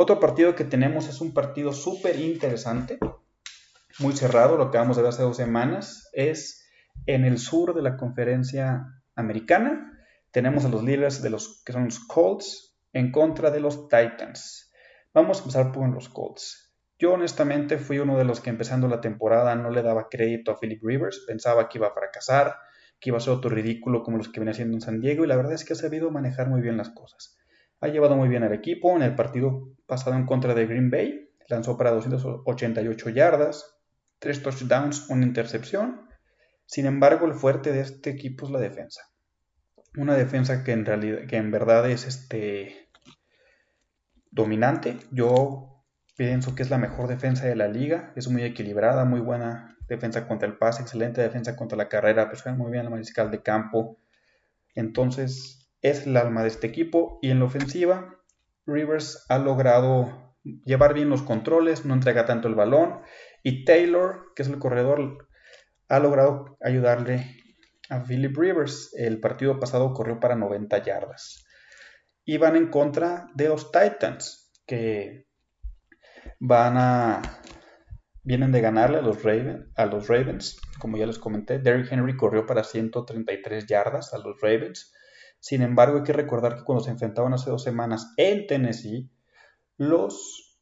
Otro 0.00 0.20
partido 0.20 0.54
que 0.54 0.62
tenemos 0.62 1.08
es 1.08 1.20
un 1.20 1.34
partido 1.34 1.72
súper 1.72 2.20
interesante, 2.20 3.00
muy 3.98 4.12
cerrado, 4.12 4.56
lo 4.56 4.70
que 4.70 4.78
vamos 4.78 4.96
a 4.96 5.02
ver 5.02 5.08
hace 5.08 5.24
dos 5.24 5.36
semanas, 5.36 6.08
es 6.12 6.64
en 7.06 7.24
el 7.24 7.38
sur 7.38 7.74
de 7.74 7.82
la 7.82 7.96
conferencia 7.96 9.02
americana. 9.16 9.98
Tenemos 10.30 10.64
a 10.64 10.68
los 10.68 10.84
líderes 10.84 11.20
de 11.20 11.30
los 11.30 11.64
que 11.64 11.72
son 11.72 11.86
los 11.86 11.98
Colts 11.98 12.78
en 12.92 13.10
contra 13.10 13.50
de 13.50 13.58
los 13.58 13.88
Titans. 13.88 14.70
Vamos 15.12 15.38
a 15.38 15.40
empezar 15.40 15.72
por 15.72 15.88
los 15.88 16.08
Colts. 16.08 16.67
Yo 16.98 17.12
honestamente 17.12 17.78
fui 17.78 17.98
uno 17.98 18.18
de 18.18 18.24
los 18.24 18.40
que 18.40 18.50
empezando 18.50 18.88
la 18.88 19.00
temporada 19.00 19.54
no 19.54 19.70
le 19.70 19.82
daba 19.82 20.08
crédito 20.08 20.50
a 20.50 20.58
Philip 20.58 20.82
Rivers, 20.82 21.24
pensaba 21.26 21.68
que 21.68 21.78
iba 21.78 21.86
a 21.86 21.94
fracasar, 21.94 22.56
que 22.98 23.10
iba 23.10 23.18
a 23.18 23.20
ser 23.20 23.34
otro 23.34 23.50
ridículo 23.50 24.02
como 24.02 24.16
los 24.16 24.28
que 24.28 24.40
viene 24.40 24.50
haciendo 24.50 24.76
en 24.76 24.80
San 24.80 25.00
Diego 25.00 25.24
y 25.24 25.28
la 25.28 25.36
verdad 25.36 25.52
es 25.52 25.64
que 25.64 25.74
ha 25.74 25.76
sabido 25.76 26.10
manejar 26.10 26.48
muy 26.48 26.60
bien 26.60 26.76
las 26.76 26.90
cosas. 26.90 27.38
Ha 27.80 27.88
llevado 27.88 28.16
muy 28.16 28.28
bien 28.28 28.42
al 28.42 28.52
equipo. 28.52 28.96
En 28.96 29.02
el 29.02 29.14
partido 29.14 29.70
pasado 29.86 30.16
en 30.16 30.26
contra 30.26 30.54
de 30.54 30.66
Green 30.66 30.90
Bay, 30.90 31.30
lanzó 31.48 31.76
para 31.76 31.92
288 31.92 33.10
yardas, 33.10 33.78
3 34.18 34.42
touchdowns, 34.42 35.08
una 35.10 35.24
intercepción. 35.24 36.08
Sin 36.66 36.86
embargo, 36.86 37.26
el 37.26 37.34
fuerte 37.34 37.72
de 37.72 37.80
este 37.80 38.10
equipo 38.10 38.46
es 38.46 38.52
la 38.52 38.58
defensa. 38.58 39.02
Una 39.96 40.16
defensa 40.16 40.64
que 40.64 40.72
en 40.72 40.84
realidad, 40.84 41.26
que 41.28 41.36
en 41.36 41.52
verdad 41.52 41.88
es 41.88 42.06
este 42.06 42.90
dominante. 44.30 44.96
Yo 45.12 45.77
pienso 46.18 46.56
que 46.56 46.64
es 46.64 46.70
la 46.70 46.78
mejor 46.78 47.06
defensa 47.06 47.46
de 47.46 47.54
la 47.54 47.68
liga. 47.68 48.12
Es 48.16 48.28
muy 48.28 48.42
equilibrada, 48.42 49.04
muy 49.04 49.20
buena 49.20 49.78
defensa 49.88 50.26
contra 50.26 50.48
el 50.48 50.58
pase, 50.58 50.82
excelente 50.82 51.22
defensa 51.22 51.54
contra 51.54 51.78
la 51.78 51.88
carrera, 51.88 52.28
pero 52.28 52.56
muy 52.56 52.72
bien 52.72 52.84
la 52.84 52.90
mariscal 52.90 53.30
de 53.30 53.40
campo. 53.40 54.00
Entonces, 54.74 55.70
es 55.80 56.08
el 56.08 56.16
alma 56.16 56.42
de 56.42 56.48
este 56.48 56.66
equipo 56.66 57.20
y 57.22 57.30
en 57.30 57.38
la 57.38 57.44
ofensiva 57.44 58.16
Rivers 58.66 59.24
ha 59.28 59.38
logrado 59.38 60.34
llevar 60.42 60.92
bien 60.92 61.08
los 61.08 61.22
controles, 61.22 61.84
no 61.84 61.94
entrega 61.94 62.26
tanto 62.26 62.48
el 62.48 62.56
balón 62.56 63.00
y 63.44 63.64
Taylor, 63.64 64.32
que 64.34 64.42
es 64.42 64.48
el 64.48 64.58
corredor, 64.58 65.28
ha 65.88 66.00
logrado 66.00 66.58
ayudarle 66.60 67.36
a 67.90 68.02
Philip 68.02 68.36
Rivers. 68.36 68.92
El 68.96 69.20
partido 69.20 69.60
pasado 69.60 69.94
corrió 69.94 70.18
para 70.18 70.34
90 70.34 70.82
yardas. 70.82 71.44
Y 72.24 72.38
van 72.38 72.56
en 72.56 72.70
contra 72.70 73.28
de 73.34 73.48
los 73.48 73.70
Titans, 73.70 74.52
que 74.66 75.27
van 76.38 76.76
a 76.76 77.22
vienen 78.28 78.52
de 78.52 78.60
ganarle 78.60 78.98
a 78.98 79.00
los, 79.00 79.18
a 79.74 79.86
los 79.86 80.06
Ravens, 80.06 80.60
como 80.78 80.98
ya 80.98 81.06
les 81.06 81.18
comenté. 81.18 81.58
Derrick 81.58 81.90
Henry 81.90 82.14
corrió 82.14 82.44
para 82.44 82.62
133 82.62 83.66
yardas 83.66 84.12
a 84.12 84.18
los 84.18 84.38
Ravens. 84.42 84.92
Sin 85.40 85.62
embargo, 85.62 85.96
hay 85.96 86.02
que 86.02 86.12
recordar 86.12 86.56
que 86.56 86.64
cuando 86.64 86.84
se 86.84 86.90
enfrentaban 86.90 87.32
hace 87.32 87.48
dos 87.48 87.62
semanas 87.62 88.12
en 88.18 88.46
Tennessee, 88.46 89.10
los, 89.78 90.58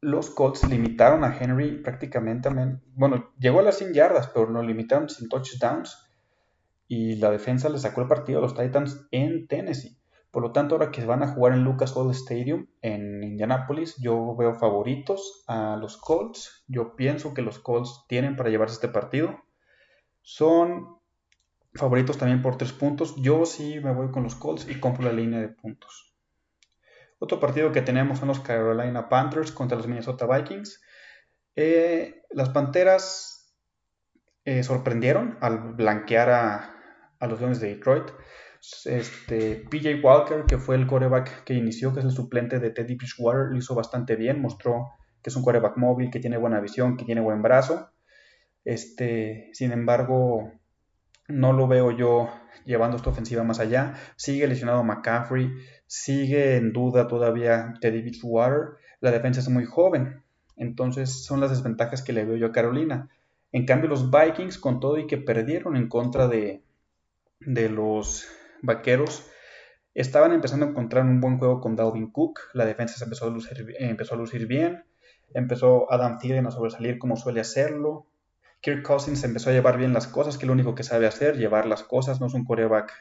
los 0.00 0.30
Colts 0.30 0.66
limitaron 0.70 1.22
a 1.22 1.36
Henry 1.36 1.82
prácticamente, 1.82 2.48
bueno, 2.94 3.34
llegó 3.38 3.60
a 3.60 3.64
las 3.64 3.76
100 3.76 3.92
yardas, 3.92 4.28
pero 4.28 4.48
lo 4.48 4.62
limitaron 4.62 5.10
sin 5.10 5.28
touchdowns 5.28 5.98
y 6.88 7.16
la 7.16 7.30
defensa 7.30 7.68
le 7.68 7.78
sacó 7.78 8.00
el 8.00 8.08
partido 8.08 8.38
a 8.38 8.42
los 8.42 8.54
Titans 8.56 9.06
en 9.10 9.48
Tennessee. 9.48 9.98
Por 10.36 10.42
lo 10.42 10.52
tanto, 10.52 10.74
ahora 10.74 10.90
que 10.90 11.02
van 11.02 11.22
a 11.22 11.28
jugar 11.28 11.54
en 11.54 11.64
Lucas 11.64 11.96
Oil 11.96 12.10
Stadium 12.10 12.66
en 12.82 13.24
Indianapolis, 13.24 13.96
yo 13.96 14.36
veo 14.36 14.52
favoritos 14.52 15.42
a 15.46 15.78
los 15.80 15.96
Colts. 15.96 16.62
Yo 16.68 16.94
pienso 16.94 17.32
que 17.32 17.40
los 17.40 17.58
Colts 17.58 18.04
tienen 18.06 18.36
para 18.36 18.50
llevarse 18.50 18.74
este 18.74 18.88
partido. 18.88 19.42
Son 20.20 20.98
favoritos 21.72 22.18
también 22.18 22.42
por 22.42 22.58
tres 22.58 22.72
puntos. 22.72 23.16
Yo 23.16 23.46
sí 23.46 23.80
me 23.80 23.94
voy 23.94 24.10
con 24.10 24.24
los 24.24 24.34
Colts 24.34 24.68
y 24.68 24.78
compro 24.78 25.04
la 25.04 25.12
línea 25.14 25.40
de 25.40 25.48
puntos. 25.48 26.14
Otro 27.18 27.40
partido 27.40 27.72
que 27.72 27.80
tenemos 27.80 28.18
son 28.18 28.28
los 28.28 28.40
Carolina 28.40 29.08
Panthers 29.08 29.52
contra 29.52 29.78
los 29.78 29.86
Minnesota 29.86 30.26
Vikings. 30.26 30.82
Eh, 31.54 32.24
las 32.28 32.50
Panteras 32.50 33.56
eh, 34.44 34.62
sorprendieron 34.62 35.38
al 35.40 35.72
blanquear 35.72 36.28
a, 36.28 37.26
los 37.26 37.40
Leones 37.40 37.60
de 37.60 37.68
Detroit. 37.68 38.10
Este, 38.84 39.64
PJ 39.70 40.00
Walker, 40.02 40.44
que 40.46 40.58
fue 40.58 40.76
el 40.76 40.86
coreback 40.86 41.44
que 41.44 41.54
inició, 41.54 41.92
que 41.92 42.00
es 42.00 42.06
el 42.06 42.12
suplente 42.12 42.58
de 42.58 42.70
Teddy 42.70 42.94
Bridgewater, 42.94 43.50
lo 43.50 43.56
hizo 43.56 43.74
bastante 43.74 44.16
bien, 44.16 44.40
mostró 44.40 44.92
que 45.22 45.30
es 45.30 45.36
un 45.36 45.42
coreback 45.42 45.76
móvil, 45.76 46.10
que 46.10 46.20
tiene 46.20 46.36
buena 46.36 46.60
visión, 46.60 46.96
que 46.96 47.04
tiene 47.04 47.20
buen 47.20 47.42
brazo. 47.42 47.90
Este, 48.64 49.50
sin 49.52 49.72
embargo, 49.72 50.52
no 51.28 51.52
lo 51.52 51.68
veo 51.68 51.90
yo 51.90 52.30
llevando 52.64 52.96
esta 52.96 53.10
ofensiva 53.10 53.42
más 53.42 53.60
allá. 53.60 53.94
Sigue 54.16 54.46
lesionado 54.46 54.84
McCaffrey, 54.84 55.50
sigue 55.86 56.56
en 56.56 56.72
duda 56.72 57.08
todavía 57.08 57.74
Teddy 57.80 58.20
Water. 58.22 58.76
La 59.00 59.10
defensa 59.10 59.40
es 59.40 59.48
muy 59.48 59.64
joven, 59.64 60.22
entonces 60.56 61.24
son 61.24 61.40
las 61.40 61.50
desventajas 61.50 62.02
que 62.02 62.12
le 62.12 62.24
veo 62.24 62.36
yo 62.36 62.46
a 62.46 62.52
Carolina. 62.52 63.10
En 63.52 63.66
cambio, 63.66 63.88
los 63.88 64.10
Vikings, 64.10 64.58
con 64.58 64.80
todo 64.80 64.98
y 64.98 65.06
que 65.06 65.18
perdieron 65.18 65.76
en 65.76 65.88
contra 65.88 66.28
de, 66.28 66.62
de 67.40 67.68
los 67.68 68.26
Vaqueros, 68.66 69.26
estaban 69.94 70.32
empezando 70.32 70.66
a 70.66 70.68
encontrar 70.68 71.04
un 71.04 71.20
buen 71.20 71.38
juego 71.38 71.60
con 71.60 71.74
Dalvin 71.74 72.10
Cook. 72.10 72.40
La 72.52 72.66
defensa 72.66 72.96
se 72.98 73.04
empezó 73.04 73.26
a 73.26 73.30
lucir, 74.18 74.46
bien. 74.46 74.84
Empezó 75.32 75.90
Adam 75.90 76.18
Thielen 76.18 76.46
a 76.46 76.50
sobresalir 76.50 76.98
como 76.98 77.16
suele 77.16 77.40
hacerlo. 77.40 78.06
Kirk 78.60 78.82
Cousins 78.82 79.24
empezó 79.24 79.50
a 79.50 79.52
llevar 79.52 79.78
bien 79.78 79.92
las 79.92 80.06
cosas, 80.06 80.36
que 80.36 80.44
es 80.44 80.46
lo 80.48 80.52
único 80.52 80.74
que 80.74 80.82
sabe 80.82 81.06
hacer, 81.06 81.36
llevar 81.38 81.66
las 81.66 81.82
cosas, 81.82 82.20
no 82.20 82.26
es 82.26 82.34
un 82.34 82.44
coreback 82.44 82.92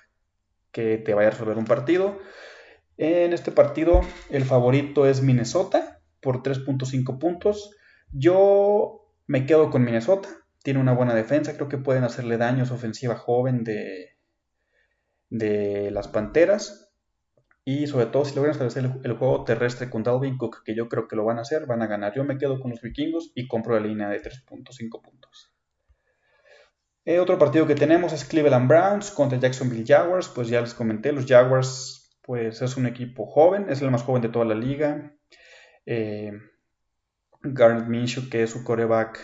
que 0.72 0.98
te 0.98 1.14
vaya 1.14 1.30
a 1.30 1.32
resolver 1.32 1.58
un 1.58 1.66
partido. 1.66 2.18
En 2.98 3.34
este 3.34 3.52
partido 3.52 4.02
el 4.30 4.46
favorito 4.46 5.06
es 5.06 5.22
Minnesota 5.22 6.00
por 6.22 6.44
3.5 6.44 7.20
puntos. 7.20 7.76
Yo 8.12 9.06
me 9.28 9.46
quedo 9.46 9.70
con 9.70 9.84
Minnesota, 9.84 10.30
tiene 10.64 10.80
una 10.80 10.94
buena 10.94 11.14
defensa, 11.14 11.56
creo 11.56 11.68
que 11.68 11.78
pueden 11.78 12.04
hacerle 12.04 12.38
daño 12.38 12.64
a 12.64 12.66
su 12.66 12.74
ofensiva 12.74 13.16
joven 13.16 13.64
de, 13.64 14.15
de 15.38 15.92
las 15.92 16.08
Panteras. 16.08 16.94
Y 17.64 17.88
sobre 17.88 18.06
todo 18.06 18.26
si 18.26 18.36
logran 18.36 18.52
establecer 18.52 18.92
el, 19.04 19.14
juego 19.14 19.44
terrestre 19.44 19.90
con 19.90 20.04
Dalvin 20.04 20.38
Cook, 20.38 20.64
que 20.64 20.76
yo 20.76 20.88
creo 20.88 21.08
que 21.08 21.16
lo 21.16 21.26
van 21.26 21.40
a 21.40 21.42
hacer, 21.42 21.66
van 21.66 21.82
a 21.82 21.88
ganar. 21.88 22.14
Yo 22.16 22.24
me 22.24 22.38
quedo 22.38 22.60
con 22.60 22.72
los 22.72 22.82
vikingos 22.82 23.32
y 23.34 23.48
compro 23.48 23.74
la 23.80 23.86
línea 23.86 24.08
de 24.08 24.22
3.5 24.22 25.02
puntos. 25.02 25.52
Eh, 27.06 27.20
otro 27.20 27.40
partido 27.40 27.66
que 27.66 27.76
tenemos 27.76 28.14
es 28.14 28.24
Cleveland 28.24 28.68
Browns 28.68 29.10
contra 29.10 29.40
Jacksonville 29.40 29.86
Jaguars. 29.86 30.28
Pues 30.30 30.48
ya 30.48 30.62
les 30.62 30.76
comenté, 30.76 31.12
los 31.12 31.26
Jaguars 31.26 32.20
pues 32.22 32.62
es 32.62 32.78
un 32.78 32.88
equipo 32.88 33.28
joven, 33.28 33.68
es 33.70 33.82
el 33.82 33.92
más 33.92 34.04
joven 34.04 34.22
de 34.22 34.30
toda 34.30 34.46
la 34.46 34.56
liga. 34.56 35.16
Eh, 35.86 36.32
Minshew, 37.44 38.30
que 38.30 38.44
es 38.44 38.50
su 38.50 38.64
coreback, 38.64 39.20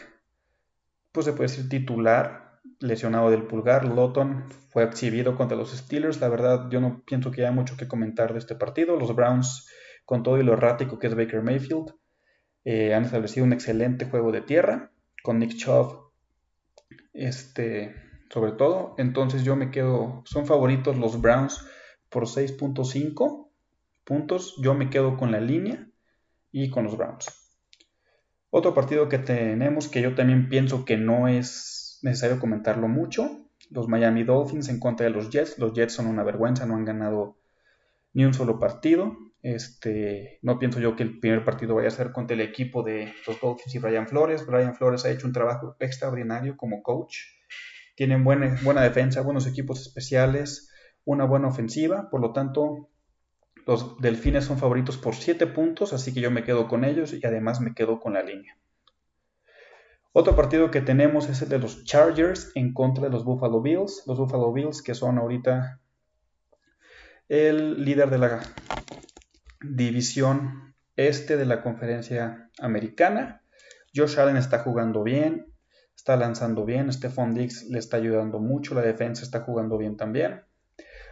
pues 1.12 1.26
se 1.26 1.34
puede 1.34 1.50
decir 1.50 1.70
titular, 1.70 2.51
lesionado 2.82 3.32
del 3.32 3.44
pulgar. 3.44 3.86
Lawton 3.86 4.44
fue 4.70 4.84
exhibido 4.84 5.38
contra 5.38 5.56
los 5.56 5.72
Steelers. 5.72 6.20
La 6.20 6.28
verdad, 6.28 6.68
yo 6.70 6.82
no 6.82 7.04
pienso 7.06 7.32
que 7.32 7.42
haya 7.42 7.52
mucho 7.52 7.78
que 7.78 7.88
comentar 7.88 8.34
de 8.34 8.40
este 8.40 8.56
partido. 8.56 8.98
Los 8.98 9.16
Browns, 9.16 9.68
con 10.06 10.24
todo 10.24 10.38
y 10.40 10.44
lo 10.44 10.54
errático 10.54 11.00
que 11.00 11.08
es 11.08 11.16
Baker 11.16 11.42
Mayfield, 11.42 11.94
eh, 12.66 12.94
han 12.94 13.06
establecido 13.06 13.46
un 13.46 13.54
excelente 13.54 14.06
juego 14.06 14.32
de 14.32 14.42
tierra, 14.42 14.92
con 15.24 15.40
Nick 15.40 15.56
Chubb 15.56 16.12
este, 17.14 17.96
sobre 18.30 18.54
todo. 18.54 18.96
Entonces 18.98 19.44
yo 19.44 19.56
me 19.56 19.72
quedo, 19.72 20.24
son 20.26 20.46
favoritos 20.46 20.98
los 20.98 21.22
Browns 21.22 21.66
por 22.10 22.26
6.5 22.26 23.50
puntos. 24.04 24.56
Yo 24.62 24.74
me 24.74 24.90
quedo 24.90 25.18
con 25.18 25.32
la 25.32 25.40
línea 25.40 25.88
y 26.52 26.70
con 26.70 26.84
los 26.84 26.98
Browns. 26.98 27.28
Otro 28.50 28.74
partido 28.74 29.08
que 29.08 29.18
tenemos 29.18 29.88
que 29.88 30.02
yo 30.02 30.14
también 30.14 30.50
pienso 30.50 30.84
que 30.84 30.98
no 30.98 31.28
es 31.28 31.91
necesario 32.04 32.40
comentarlo 32.40 32.88
mucho. 32.88 33.48
Los 33.70 33.88
Miami 33.88 34.24
Dolphins 34.24 34.70
en 34.70 34.80
contra 34.80 35.06
de 35.06 35.12
los 35.12 35.30
Jets. 35.30 35.58
Los 35.60 35.74
Jets 35.74 35.94
son 35.94 36.08
una 36.08 36.24
vergüenza, 36.24 36.66
no 36.66 36.76
han 36.76 36.86
ganado 36.86 37.38
ni 38.14 38.26
un 38.26 38.34
solo 38.34 38.60
partido. 38.60 39.16
Este, 39.44 40.38
no 40.44 40.60
pienso 40.60 40.80
yo 40.80 40.96
que 40.96 41.04
el 41.04 41.20
primer 41.20 41.44
partido 41.44 41.76
vaya 41.76 41.88
a 41.88 41.92
ser 41.92 42.12
contra 42.12 42.36
el 42.36 42.42
equipo 42.42 42.84
de 42.84 43.14
los 43.26 43.40
Dolphins 43.42 43.74
y 43.74 43.80
Brian 43.80 44.08
Flores. 44.08 44.46
Brian 44.46 44.76
Flores 44.76 45.06
ha 45.06 45.10
hecho 45.10 45.26
un 45.26 45.34
trabajo 45.34 45.76
extraordinario 45.80 46.58
como 46.58 46.84
coach. 46.84 47.18
Tienen 47.96 48.24
buena, 48.24 48.82
defensa, 48.82 49.22
buenos 49.22 49.48
equipos 49.48 49.82
especiales, 49.82 50.70
una 51.06 51.26
buena 51.26 51.48
ofensiva. 51.48 52.10
Por 52.10 52.22
lo 52.22 52.34
tanto, 52.34 52.90
los 53.66 53.98
Delfines 54.00 54.46
son 54.46 54.58
favoritos 54.58 54.98
por 54.98 55.16
7 55.16 55.48
puntos, 55.48 55.94
así 55.94 56.14
que 56.14 56.22
yo 56.22 56.32
me 56.32 56.44
quedo 56.44 56.68
con 56.68 56.84
ellos 56.84 57.14
y 57.14 57.26
además 57.26 57.62
me 57.62 57.74
quedo 57.74 58.00
con 58.00 58.14
la 58.14 58.24
línea. 58.24 58.58
Otro 60.14 60.36
partido 60.36 60.72
que 60.72 60.82
tenemos 60.82 61.30
es 61.30 61.42
el 61.42 61.50
de 61.50 61.60
los 61.60 61.86
Chargers 61.86 62.52
en 62.56 62.74
contra 62.74 63.06
de 63.06 63.10
los 63.10 63.24
Buffalo 63.24 63.62
Bills. 63.62 64.04
Los 64.08 64.18
Buffalo 64.18 64.52
Bills 64.52 64.82
que 64.82 64.94
son 64.94 65.18
ahorita 65.18 65.80
el 67.30 67.86
líder 67.86 68.10
de 68.10 68.18
la 68.18 68.42
división 69.62 70.76
este 70.98 71.38
de 71.38 71.46
la 71.46 71.62
conferencia 71.62 72.50
americana. 72.60 73.42
Josh 73.96 74.20
Allen 74.20 74.36
está 74.36 74.60
jugando 74.60 75.04
bien, 75.04 75.54
está 75.96 76.18
lanzando 76.18 76.66
bien, 76.66 76.92
Stephon 76.92 77.34
Diggs 77.34 77.70
le 77.70 77.80
está 77.80 77.98
ayudando 77.98 78.40
mucho, 78.40 78.76
la 78.76 78.82
defensa 78.82 79.24
está 79.24 79.42
jugando 79.42 79.78
bien 79.78 79.96
también. 79.96 80.44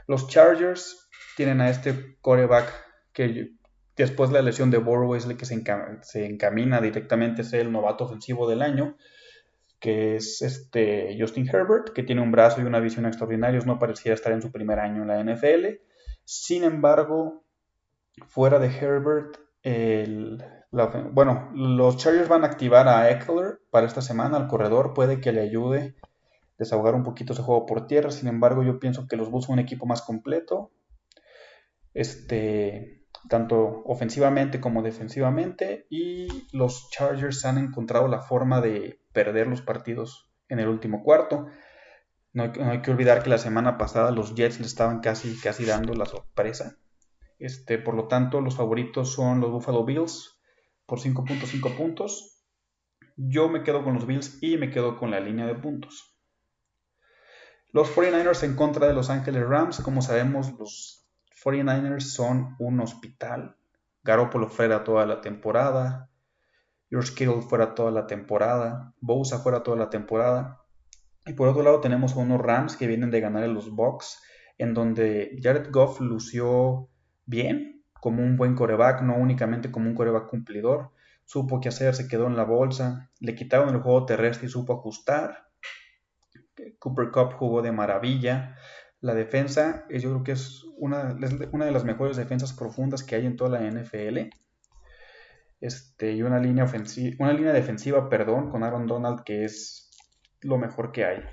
Los 0.07 0.27
Chargers 0.27 1.09
tienen 1.37 1.61
a 1.61 1.69
este 1.69 2.17
coreback 2.21 2.69
que 3.13 3.53
después 4.03 4.29
de 4.29 4.35
la 4.35 4.41
lesión 4.41 4.71
de 4.71 4.77
Burrow 4.77 5.17
que 5.37 5.45
se, 5.45 6.25
encamina 6.25 6.81
directamente 6.81 7.41
a 7.41 7.45
ser 7.45 7.61
el 7.61 7.71
novato 7.71 8.05
ofensivo 8.05 8.49
del 8.49 8.61
año, 8.61 8.95
que 9.79 10.15
es 10.15 10.41
este 10.41 11.17
Justin 11.19 11.47
Herbert, 11.47 11.89
que 11.89 12.03
tiene 12.03 12.21
un 12.21 12.31
brazo 12.31 12.61
y 12.61 12.65
una 12.65 12.79
visión 12.79 13.05
extraordinarios, 13.05 13.65
no 13.65 13.77
parecía 13.77 14.13
estar 14.13 14.31
en 14.31 14.41
su 14.41 14.51
primer 14.51 14.79
año 14.79 15.01
en 15.01 15.07
la 15.07 15.23
NFL. 15.23 15.81
Sin 16.23 16.63
embargo, 16.63 17.43
fuera 18.27 18.57
de 18.59 18.67
Herbert, 18.67 19.37
bueno, 21.11 21.51
los 21.53 21.97
Chargers 21.97 22.29
van 22.29 22.43
a 22.43 22.47
activar 22.47 22.87
a 22.87 23.09
Eckler 23.11 23.59
para 23.69 23.87
esta 23.87 24.01
semana, 24.01 24.37
al 24.37 24.47
corredor, 24.47 24.93
puede 24.93 25.19
que 25.19 25.33
le 25.33 25.41
ayude 25.41 25.95
a 26.01 26.07
desahogar 26.57 26.95
un 26.95 27.03
poquito 27.03 27.33
ese 27.33 27.41
juego 27.41 27.65
por 27.65 27.87
tierra, 27.87 28.11
sin 28.11 28.29
embargo 28.29 28.63
yo 28.63 28.79
pienso 28.79 29.07
que 29.07 29.17
los 29.17 29.29
Bulls 29.29 29.45
son 29.45 29.53
un 29.53 29.59
equipo 29.59 29.85
más 29.85 30.01
completo, 30.01 30.71
este, 31.93 32.98
tanto 33.27 33.83
ofensivamente 33.85 34.61
como 34.61 34.81
defensivamente, 34.81 35.87
y 35.89 36.47
los 36.51 36.89
Chargers 36.91 37.45
han 37.45 37.57
encontrado 37.57 38.07
la 38.07 38.21
forma 38.21 38.61
de 38.61 39.01
perder 39.13 39.47
los 39.47 39.61
partidos 39.61 40.31
en 40.47 40.59
el 40.59 40.67
último 40.67 41.03
cuarto. 41.03 41.47
No 42.31 42.43
hay, 42.43 42.81
que 42.81 42.91
olvidar 42.91 43.23
que 43.23 43.29
la 43.29 43.37
semana 43.37 43.77
pasada 43.77 44.11
los 44.11 44.35
Jets 44.35 44.59
le 44.59 44.67
estaban 44.67 44.99
casi, 44.99 45.35
casi 45.39 45.65
dando 45.65 45.93
la 45.93 46.05
sorpresa 46.05 46.77
este, 47.39 47.77
por 47.77 47.95
lo 47.95 48.07
tanto, 48.07 48.41
los 48.41 48.57
favoritos 48.57 49.13
son 49.13 49.39
los 49.39 49.49
Buffalo 49.49 49.85
Bills 49.85 50.37
por 50.85 50.99
5.5 50.99 51.75
puntos. 51.75 52.43
Yo 53.15 53.47
me 53.47 53.63
quedo 53.63 53.83
con 53.83 53.93
los 53.95 54.05
Bills 54.05 54.37
y 54.41 54.57
me 54.57 54.69
quedo 54.69 54.97
con 54.97 55.09
la 55.09 55.21
línea 55.21 55.45
de 55.45 55.55
puntos. 55.55 56.17
Los 57.71 57.95
49ers 57.95 58.43
en 58.43 58.55
contra 58.55 58.87
de 58.87 58.93
Los 58.93 59.09
Ángeles 59.09 59.47
Rams. 59.47 59.79
Como 59.79 60.01
sabemos, 60.01 60.51
los 60.59 60.98
49ers 61.43 62.01
son 62.01 62.55
un 62.59 62.79
hospital. 62.79 63.55
Garoppolo 64.03 64.49
fuera 64.49 64.83
toda 64.83 65.05
la 65.05 65.21
temporada. 65.21 66.09
George 66.89 67.13
Kittle 67.13 67.41
fuera 67.41 67.75
toda 67.75 67.91
la 67.91 68.07
temporada. 68.07 68.93
Bosa 68.99 69.39
fuera 69.39 69.63
toda 69.63 69.77
la 69.77 69.89
temporada. 69.89 70.61
Y 71.25 71.33
por 71.33 71.47
otro 71.47 71.63
lado 71.63 71.79
tenemos 71.79 72.13
a 72.13 72.19
unos 72.19 72.41
Rams 72.41 72.75
que 72.75 72.87
vienen 72.87 73.11
de 73.11 73.21
ganar 73.21 73.43
en 73.43 73.53
los 73.53 73.69
Bucks, 73.69 74.21
en 74.57 74.73
donde 74.73 75.37
Jared 75.41 75.69
Goff 75.71 76.01
lució 76.01 76.89
bien, 77.25 77.83
como 77.93 78.23
un 78.23 78.35
buen 78.35 78.55
coreback, 78.55 79.01
no 79.01 79.15
únicamente 79.15 79.71
como 79.71 79.89
un 79.89 79.95
coreback 79.95 80.27
cumplidor. 80.27 80.91
Supo 81.25 81.59
qué 81.59 81.69
hacer, 81.69 81.93
se 81.93 82.07
quedó 82.07 82.25
en 82.25 82.35
la 82.35 82.43
bolsa, 82.43 83.11
le 83.19 83.35
quitaron 83.35 83.69
el 83.69 83.81
juego 83.81 84.05
terrestre 84.05 84.47
y 84.47 84.49
supo 84.49 84.73
ajustar. 84.73 85.49
Cooper 86.79 87.11
Cup 87.11 87.33
jugó 87.33 87.61
de 87.61 87.71
maravilla. 87.71 88.57
La 89.01 89.13
defensa, 89.13 89.85
yo 89.89 90.09
creo 90.09 90.23
que 90.23 90.31
es 90.33 90.65
una, 90.77 91.13
de 91.13 91.71
las 91.71 91.85
mejores 91.85 92.17
defensas 92.17 92.53
profundas 92.53 93.03
que 93.03 93.15
hay 93.15 93.25
en 93.25 93.35
toda 93.37 93.59
la 93.59 93.69
NFL. 93.69 94.29
Este, 95.61 96.13
y 96.13 96.21
una 96.21 96.39
línea, 96.39 96.63
ofensiva, 96.63 97.15
una 97.19 97.33
línea 97.33 97.53
defensiva, 97.53 98.09
perdón, 98.09 98.49
con 98.49 98.63
Aaron 98.63 98.87
Donald, 98.87 99.23
que 99.23 99.45
es 99.45 99.89
lo 100.41 100.57
mejor 100.57 100.91
que 100.91 101.05
hay. 101.05 101.23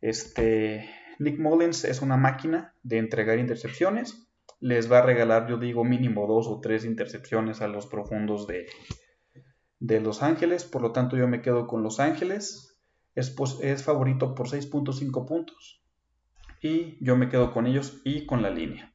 Este, 0.00 0.88
Nick 1.18 1.38
Mullins 1.38 1.84
es 1.84 2.02
una 2.02 2.16
máquina 2.16 2.74
de 2.82 2.98
entregar 2.98 3.38
intercepciones 3.38 4.28
les 4.60 4.90
va 4.90 4.98
a 4.98 5.02
regalar, 5.02 5.48
yo 5.48 5.56
digo, 5.56 5.84
mínimo 5.84 6.26
dos 6.26 6.46
o 6.48 6.60
tres 6.60 6.84
intercepciones 6.84 7.60
a 7.60 7.68
los 7.68 7.86
profundos 7.86 8.46
de, 8.46 8.66
Los 10.00 10.22
Ángeles. 10.22 10.64
Por 10.64 10.82
lo 10.82 10.92
tanto, 10.92 11.16
yo 11.16 11.28
me 11.28 11.42
quedo 11.42 11.66
con 11.66 11.82
Los 11.82 12.00
Ángeles. 12.00 12.76
Es, 13.14 13.34
es 13.62 13.84
favorito 13.84 14.34
por 14.34 14.48
6.5 14.48 15.26
puntos. 15.26 15.82
Y 16.60 17.02
yo 17.04 17.16
me 17.16 17.28
quedo 17.28 17.52
con 17.52 17.66
ellos 17.66 18.00
y 18.04 18.26
con 18.26 18.42
la 18.42 18.50
línea. 18.50 18.92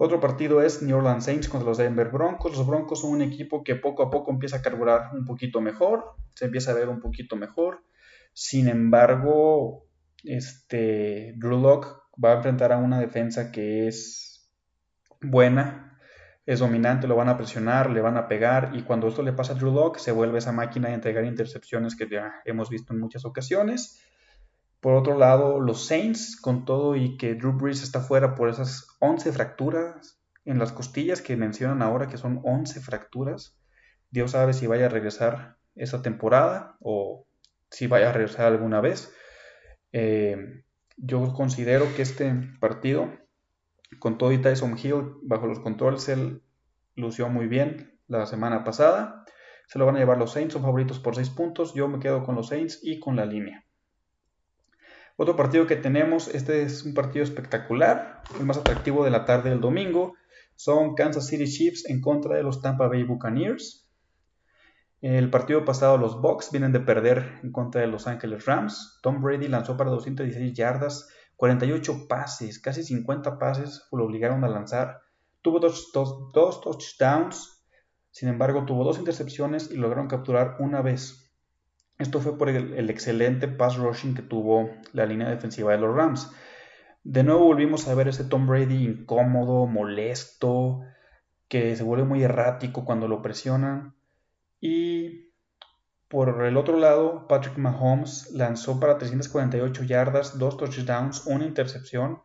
Otro 0.00 0.20
partido 0.20 0.62
es 0.62 0.80
New 0.80 0.96
Orleans 0.96 1.24
Saints 1.24 1.48
contra 1.48 1.68
los 1.68 1.78
Denver 1.78 2.08
Broncos. 2.08 2.56
Los 2.56 2.66
Broncos 2.66 3.00
son 3.00 3.10
un 3.10 3.22
equipo 3.22 3.64
que 3.64 3.74
poco 3.74 4.04
a 4.04 4.10
poco 4.10 4.30
empieza 4.30 4.58
a 4.58 4.62
carburar 4.62 5.10
un 5.12 5.24
poquito 5.24 5.60
mejor, 5.60 6.14
se 6.34 6.44
empieza 6.44 6.70
a 6.70 6.74
ver 6.74 6.88
un 6.88 7.00
poquito 7.00 7.34
mejor. 7.34 7.82
Sin 8.32 8.68
embargo, 8.68 9.88
este 10.22 11.34
Drew 11.36 11.60
Locke 11.60 11.88
va 12.22 12.32
a 12.32 12.36
enfrentar 12.36 12.72
a 12.72 12.78
una 12.78 13.00
defensa 13.00 13.50
que 13.50 13.88
es 13.88 14.48
buena. 15.20 15.98
es 16.46 16.60
dominante, 16.60 17.08
lo 17.08 17.16
van 17.16 17.28
a 17.28 17.36
presionar, 17.36 17.90
le 17.90 18.00
van 18.00 18.16
a 18.16 18.28
pegar 18.28 18.70
y 18.74 18.82
cuando 18.82 19.08
esto 19.08 19.22
le 19.22 19.32
pasa 19.32 19.52
a 19.52 19.56
Drew 19.56 19.72
Locke 19.72 19.98
se 19.98 20.12
vuelve 20.12 20.38
esa 20.38 20.52
máquina 20.52 20.88
de 20.88 20.94
entregar 20.94 21.24
intercepciones 21.24 21.96
que 21.96 22.08
ya 22.08 22.40
hemos 22.44 22.70
visto 22.70 22.94
en 22.94 23.00
muchas 23.00 23.24
ocasiones. 23.24 24.00
Por 24.80 24.94
otro 24.94 25.18
lado, 25.18 25.60
los 25.60 25.86
Saints, 25.86 26.40
con 26.40 26.64
todo 26.64 26.94
y 26.94 27.16
que 27.16 27.34
Drew 27.34 27.52
Brees 27.52 27.82
está 27.82 28.00
fuera 28.00 28.34
por 28.34 28.48
esas 28.48 28.86
11 29.00 29.32
fracturas 29.32 30.20
en 30.44 30.58
las 30.58 30.72
costillas 30.72 31.20
que 31.20 31.36
mencionan 31.36 31.82
ahora, 31.82 32.06
que 32.06 32.16
son 32.16 32.40
11 32.44 32.80
fracturas. 32.80 33.58
Dios 34.10 34.30
sabe 34.32 34.52
si 34.52 34.66
vaya 34.66 34.86
a 34.86 34.90
regresar 34.90 35.56
esa 35.74 36.00
temporada 36.00 36.76
o 36.80 37.26
si 37.70 37.86
vaya 37.86 38.10
a 38.10 38.12
regresar 38.12 38.46
alguna 38.46 38.80
vez. 38.80 39.12
Eh, 39.92 40.64
yo 40.96 41.32
considero 41.32 41.86
que 41.96 42.02
este 42.02 42.32
partido 42.60 43.10
con 43.98 44.18
todo 44.18 44.32
y 44.32 44.38
Tyson 44.38 44.76
Hill 44.78 45.14
bajo 45.22 45.46
los 45.46 45.60
controles, 45.60 46.08
él 46.08 46.42
lució 46.94 47.28
muy 47.28 47.46
bien 47.46 47.98
la 48.06 48.26
semana 48.26 48.64
pasada. 48.64 49.24
Se 49.66 49.78
lo 49.78 49.86
van 49.86 49.96
a 49.96 49.98
llevar 49.98 50.18
los 50.18 50.32
Saints, 50.32 50.54
son 50.54 50.62
favoritos 50.62 50.98
por 50.98 51.14
6 51.14 51.30
puntos. 51.30 51.74
Yo 51.74 51.88
me 51.88 51.98
quedo 51.98 52.24
con 52.24 52.34
los 52.34 52.48
Saints 52.48 52.80
y 52.82 53.00
con 53.00 53.16
la 53.16 53.26
línea. 53.26 53.64
Otro 55.20 55.34
partido 55.34 55.66
que 55.66 55.74
tenemos, 55.74 56.28
este 56.28 56.62
es 56.62 56.84
un 56.84 56.94
partido 56.94 57.24
espectacular, 57.24 58.22
el 58.38 58.46
más 58.46 58.56
atractivo 58.56 59.04
de 59.04 59.10
la 59.10 59.24
tarde 59.24 59.50
del 59.50 59.60
domingo. 59.60 60.14
Son 60.54 60.94
Kansas 60.94 61.26
City 61.26 61.46
Chiefs 61.46 61.90
en 61.90 62.00
contra 62.00 62.36
de 62.36 62.44
los 62.44 62.62
Tampa 62.62 62.86
Bay 62.86 63.02
Buccaneers. 63.02 63.90
El 65.00 65.28
partido 65.28 65.64
pasado 65.64 65.98
los 65.98 66.20
Bucks 66.20 66.52
vienen 66.52 66.70
de 66.70 66.78
perder 66.78 67.40
en 67.42 67.50
contra 67.50 67.80
de 67.80 67.88
Los 67.88 68.06
Angeles 68.06 68.46
Rams. 68.46 69.00
Tom 69.02 69.20
Brady 69.20 69.48
lanzó 69.48 69.76
para 69.76 69.90
216 69.90 70.54
yardas 70.54 71.08
48 71.34 72.06
pases, 72.06 72.60
casi 72.60 72.84
50 72.84 73.40
pases 73.40 73.88
lo 73.90 74.04
obligaron 74.04 74.44
a 74.44 74.48
lanzar. 74.48 75.00
Tuvo 75.42 75.58
dos, 75.58 75.90
touchdowns, 75.92 77.64
sin 78.12 78.28
embargo 78.28 78.64
tuvo 78.66 78.84
dos 78.84 78.98
intercepciones 79.00 79.68
y 79.72 79.78
lograron 79.78 80.06
capturar 80.06 80.58
una 80.60 80.80
vez. 80.80 81.27
Esto 81.98 82.20
fue 82.20 82.38
por 82.38 82.48
el, 82.48 82.90
excelente 82.90 83.48
pass 83.48 83.76
rushing 83.76 84.14
que 84.14 84.22
tuvo 84.22 84.70
la 84.92 85.04
línea 85.04 85.28
defensiva 85.28 85.72
de 85.72 85.78
los 85.78 85.96
Rams. 85.96 86.30
De 87.02 87.24
nuevo 87.24 87.46
volvimos 87.46 87.88
a 87.88 87.94
ver 87.96 88.06
ese 88.06 88.22
Tom 88.22 88.46
Brady 88.46 88.84
incómodo, 88.84 89.66
molesto, 89.66 90.82
que 91.48 91.74
se 91.74 91.82
vuelve 91.82 92.04
muy 92.04 92.22
errático 92.22 92.84
cuando 92.84 93.08
lo 93.08 93.20
presionan. 93.20 93.96
Y 94.60 95.32
por 96.06 96.44
el 96.44 96.56
otro 96.56 96.78
lado, 96.78 97.26
Patrick 97.26 97.58
Mahomes 97.58 98.30
lanzó 98.32 98.78
para 98.78 98.98
348 98.98 99.82
yardas, 99.82 100.38
dos 100.38 100.56
touchdowns, 100.56 101.26
una 101.26 101.46
intercepción. 101.46 102.22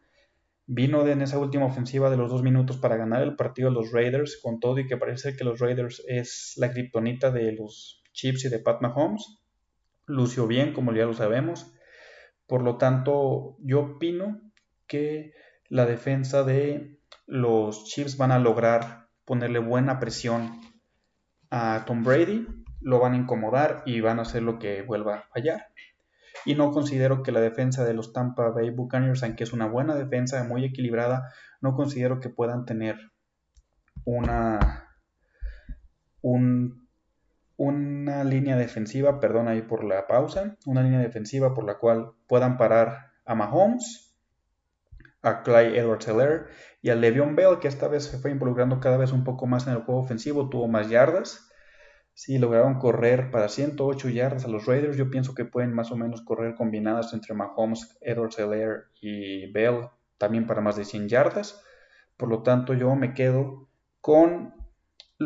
Vino 0.67 1.05
en 1.07 1.23
esa 1.23 1.39
última 1.39 1.65
ofensiva 1.65 2.11
de 2.11 2.17
los 2.17 2.29
dos 2.29 2.43
minutos 2.43 2.77
para 2.77 2.95
ganar 2.95 3.23
el 3.23 3.35
partido 3.35 3.69
de 3.69 3.75
los 3.75 3.91
Raiders, 3.91 4.39
con 4.41 4.59
todo 4.59 4.77
y 4.77 4.85
que 4.85 4.97
parece 4.97 5.35
que 5.35 5.43
los 5.43 5.59
Raiders 5.59 6.03
es 6.07 6.53
la 6.57 6.71
criptonita 6.71 7.31
de 7.31 7.53
los 7.53 8.03
Chiefs 8.13 8.45
y 8.45 8.49
de 8.49 8.59
Pat 8.59 8.79
Mahomes. 8.79 9.42
Lució 10.05 10.47
bien, 10.47 10.73
como 10.73 10.93
ya 10.93 11.05
lo 11.05 11.13
sabemos. 11.13 11.73
Por 12.47 12.61
lo 12.61 12.77
tanto, 12.77 13.57
yo 13.59 13.81
opino 13.81 14.41
que 14.87 15.33
la 15.69 15.85
defensa 15.85 16.43
de 16.43 16.99
los 17.25 17.85
Chiefs 17.85 18.17
van 18.17 18.31
a 18.31 18.39
lograr 18.39 19.07
ponerle 19.25 19.59
buena 19.59 19.99
presión 19.99 20.61
a 21.49 21.83
Tom 21.85 22.03
Brady 22.03 22.47
lo 22.83 22.99
van 22.99 23.13
a 23.13 23.17
incomodar 23.17 23.81
y 23.85 24.01
van 24.01 24.19
a 24.19 24.23
hacer 24.23 24.43
lo 24.43 24.59
que 24.59 24.81
vuelva 24.81 25.15
a 25.15 25.23
fallar. 25.33 25.67
Y 26.45 26.55
no 26.55 26.71
considero 26.71 27.23
que 27.23 27.31
la 27.31 27.39
defensa 27.39 27.85
de 27.85 27.93
los 27.93 28.11
Tampa 28.11 28.49
Bay 28.49 28.69
Buccaneers, 28.69 29.23
aunque 29.23 29.45
es 29.45 29.53
una 29.53 29.67
buena 29.67 29.95
defensa, 29.95 30.43
muy 30.43 30.65
equilibrada, 30.65 31.31
no 31.61 31.75
considero 31.75 32.19
que 32.19 32.29
puedan 32.29 32.65
tener 32.65 32.97
una, 34.03 34.89
una 37.57 38.23
línea 38.23 38.57
defensiva, 38.57 39.19
perdón 39.19 39.47
ahí 39.47 39.61
por 39.61 39.83
la 39.83 40.07
pausa, 40.07 40.57
una 40.65 40.83
línea 40.83 40.99
defensiva 40.99 41.53
por 41.53 41.65
la 41.65 41.77
cual 41.77 42.13
puedan 42.27 42.57
parar 42.57 43.11
a 43.25 43.35
Mahomes, 43.35 44.15
a 45.21 45.43
Clyde 45.43 45.77
Edwards 45.77 46.07
Heller 46.07 46.47
y 46.81 46.89
a 46.89 46.95
Le'Veon 46.95 47.35
Bell, 47.35 47.59
que 47.59 47.67
esta 47.67 47.87
vez 47.87 48.05
se 48.05 48.17
fue 48.17 48.31
involucrando 48.31 48.79
cada 48.79 48.97
vez 48.97 49.11
un 49.11 49.23
poco 49.23 49.45
más 49.45 49.67
en 49.67 49.73
el 49.73 49.83
juego 49.83 50.01
ofensivo, 50.01 50.49
tuvo 50.49 50.67
más 50.67 50.89
yardas 50.89 51.49
Sí, 52.15 52.37
lograron 52.37 52.77
correr 52.77 53.31
para 53.31 53.49
108 53.49 54.09
yardas 54.09 54.45
a 54.45 54.47
los 54.47 54.67
Raiders. 54.67 54.97
Yo 54.97 55.09
pienso 55.09 55.33
que 55.33 55.45
pueden 55.45 55.73
más 55.73 55.91
o 55.91 55.95
menos 55.95 56.21
correr 56.21 56.53
combinadas 56.55 57.11
entre 57.13 57.33
Mahomes, 57.33 57.97
Edwards 58.01 58.37
Hilaire 58.37 58.83
y 59.01 59.51
Bell 59.51 59.89
también 60.19 60.45
para 60.45 60.61
más 60.61 60.75
de 60.75 60.85
100 60.85 61.09
yardas. 61.09 61.63
Por 62.15 62.29
lo 62.29 62.43
tanto, 62.43 62.75
yo 62.75 62.95
me 62.95 63.13
quedo 63.15 63.67
con 63.99 64.53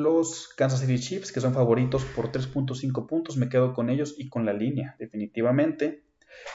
los 0.01 0.49
Kansas 0.49 0.81
City 0.81 0.99
Chiefs, 0.99 1.31
que 1.31 1.41
son 1.41 1.53
favoritos 1.53 2.03
por 2.05 2.31
3.5 2.31 3.07
puntos. 3.07 3.38
Me 3.38 3.49
quedo 3.49 3.73
con 3.73 3.89
ellos 3.89 4.15
y 4.17 4.29
con 4.29 4.45
la 4.45 4.53
línea, 4.53 4.95
definitivamente. 4.99 6.03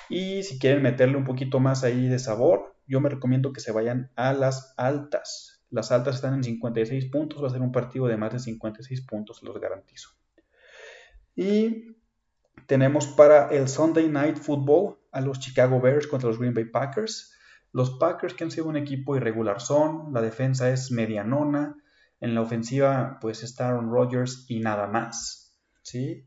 Y 0.08 0.42
si 0.42 0.58
quieren 0.58 0.82
meterle 0.82 1.16
un 1.16 1.24
poquito 1.24 1.60
más 1.60 1.84
ahí 1.84 2.08
de 2.08 2.18
sabor, 2.18 2.76
yo 2.86 3.00
me 3.00 3.08
recomiendo 3.08 3.52
que 3.52 3.60
se 3.60 3.72
vayan 3.72 4.10
a 4.16 4.32
las 4.32 4.74
altas. 4.76 5.64
Las 5.70 5.90
altas 5.90 6.16
están 6.16 6.34
en 6.34 6.44
56 6.44 7.06
puntos, 7.06 7.42
va 7.42 7.48
a 7.48 7.50
ser 7.50 7.62
un 7.62 7.72
partido 7.72 8.06
de 8.06 8.16
más 8.16 8.32
de 8.32 8.38
56 8.38 9.00
puntos, 9.02 9.42
los 9.42 9.58
garantizo. 9.58 10.10
Y 11.34 11.96
tenemos 12.66 13.06
para 13.06 13.48
el 13.48 13.68
Sunday 13.68 14.08
Night 14.08 14.36
Football 14.36 14.98
a 15.10 15.20
los 15.20 15.40
Chicago 15.40 15.80
Bears 15.80 16.06
contra 16.06 16.28
los 16.28 16.38
Green 16.38 16.54
Bay 16.54 16.66
Packers. 16.66 17.34
Los 17.72 17.98
Packers 17.98 18.34
que 18.34 18.44
han 18.44 18.50
sido 18.50 18.66
un 18.66 18.76
equipo 18.76 19.16
irregular 19.16 19.60
son, 19.60 20.12
la 20.12 20.20
defensa 20.20 20.70
es 20.70 20.90
medianona, 20.90 21.81
en 22.22 22.34
la 22.34 22.40
ofensiva 22.40 23.18
pues 23.20 23.42
está 23.42 23.68
Aaron 23.68 23.90
Rodgers 23.90 24.46
y 24.48 24.60
nada 24.60 24.86
más. 24.86 25.60
¿sí? 25.82 26.26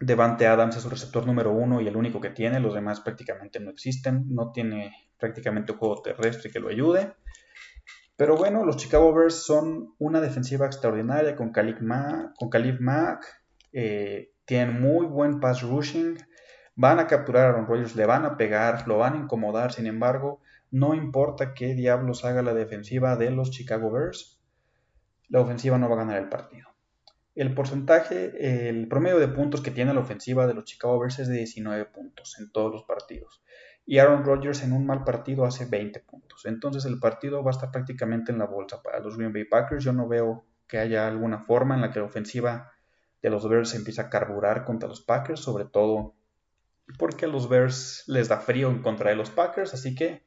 Devante 0.00 0.46
Adams 0.46 0.76
es 0.76 0.82
su 0.82 0.90
receptor 0.90 1.26
número 1.26 1.52
uno 1.52 1.80
y 1.80 1.88
el 1.88 1.96
único 1.96 2.20
que 2.20 2.30
tiene, 2.30 2.60
los 2.60 2.74
demás 2.74 3.00
prácticamente 3.00 3.60
no 3.60 3.70
existen, 3.70 4.26
no 4.28 4.52
tiene 4.52 4.92
prácticamente 5.18 5.72
un 5.72 5.78
juego 5.78 6.02
terrestre 6.02 6.50
que 6.50 6.60
lo 6.60 6.68
ayude. 6.68 7.14
Pero 8.16 8.36
bueno, 8.36 8.64
los 8.64 8.76
Chicago 8.76 9.12
Bears 9.14 9.44
son 9.44 9.94
una 9.98 10.20
defensiva 10.20 10.66
extraordinaria 10.66 11.34
con 11.34 11.50
Khalif 11.50 11.80
Mack, 11.80 13.42
eh, 13.72 14.32
tienen 14.44 14.80
muy 14.80 15.06
buen 15.06 15.40
pass 15.40 15.62
rushing, 15.62 16.16
van 16.76 16.98
a 16.98 17.06
capturar 17.06 17.46
a 17.46 17.48
Aaron 17.48 17.66
Rodgers, 17.66 17.96
le 17.96 18.06
van 18.06 18.24
a 18.24 18.36
pegar, 18.36 18.86
lo 18.86 18.98
van 18.98 19.14
a 19.14 19.18
incomodar, 19.18 19.72
sin 19.72 19.86
embargo, 19.86 20.40
no 20.70 20.94
importa 20.94 21.54
qué 21.54 21.74
diablos 21.74 22.24
haga 22.24 22.42
la 22.42 22.54
defensiva 22.54 23.16
de 23.16 23.30
los 23.30 23.50
Chicago 23.50 23.90
Bears, 23.90 24.40
la 25.28 25.40
ofensiva 25.40 25.78
no 25.78 25.88
va 25.88 25.96
a 25.96 25.98
ganar 25.98 26.18
el 26.18 26.28
partido. 26.28 26.68
El 27.34 27.54
porcentaje, 27.54 28.68
el 28.68 28.88
promedio 28.88 29.18
de 29.18 29.28
puntos 29.28 29.60
que 29.60 29.70
tiene 29.70 29.92
la 29.92 30.00
ofensiva 30.00 30.46
de 30.46 30.54
los 30.54 30.64
Chicago 30.64 30.98
Bears 30.98 31.18
es 31.18 31.28
de 31.28 31.36
19 31.36 31.84
puntos 31.86 32.36
en 32.38 32.50
todos 32.50 32.72
los 32.72 32.84
partidos 32.84 33.42
y 33.86 33.98
Aaron 33.98 34.24
Rodgers 34.24 34.64
en 34.64 34.72
un 34.72 34.84
mal 34.84 35.04
partido 35.04 35.46
hace 35.46 35.64
20 35.64 36.00
puntos. 36.00 36.44
Entonces 36.44 36.84
el 36.84 36.98
partido 36.98 37.42
va 37.44 37.52
a 37.52 37.54
estar 37.54 37.70
prácticamente 37.70 38.32
en 38.32 38.38
la 38.38 38.46
bolsa 38.46 38.82
para 38.82 38.98
los 38.98 39.16
Green 39.16 39.32
Bay 39.32 39.44
Packers. 39.44 39.84
Yo 39.84 39.92
no 39.92 40.08
veo 40.08 40.44
que 40.66 40.78
haya 40.78 41.06
alguna 41.06 41.44
forma 41.44 41.76
en 41.76 41.80
la 41.80 41.92
que 41.92 42.00
la 42.00 42.06
ofensiva 42.06 42.72
de 43.22 43.30
los 43.30 43.48
Bears 43.48 43.74
empiece 43.74 44.00
a 44.00 44.10
carburar 44.10 44.64
contra 44.64 44.88
los 44.88 45.00
Packers, 45.00 45.40
sobre 45.40 45.66
todo 45.66 46.16
porque 46.98 47.26
a 47.26 47.28
los 47.28 47.48
Bears 47.48 48.02
les 48.08 48.28
da 48.28 48.38
frío 48.38 48.70
en 48.70 48.82
contra 48.82 49.10
de 49.10 49.16
los 49.16 49.30
Packers, 49.30 49.72
así 49.72 49.94
que 49.94 50.25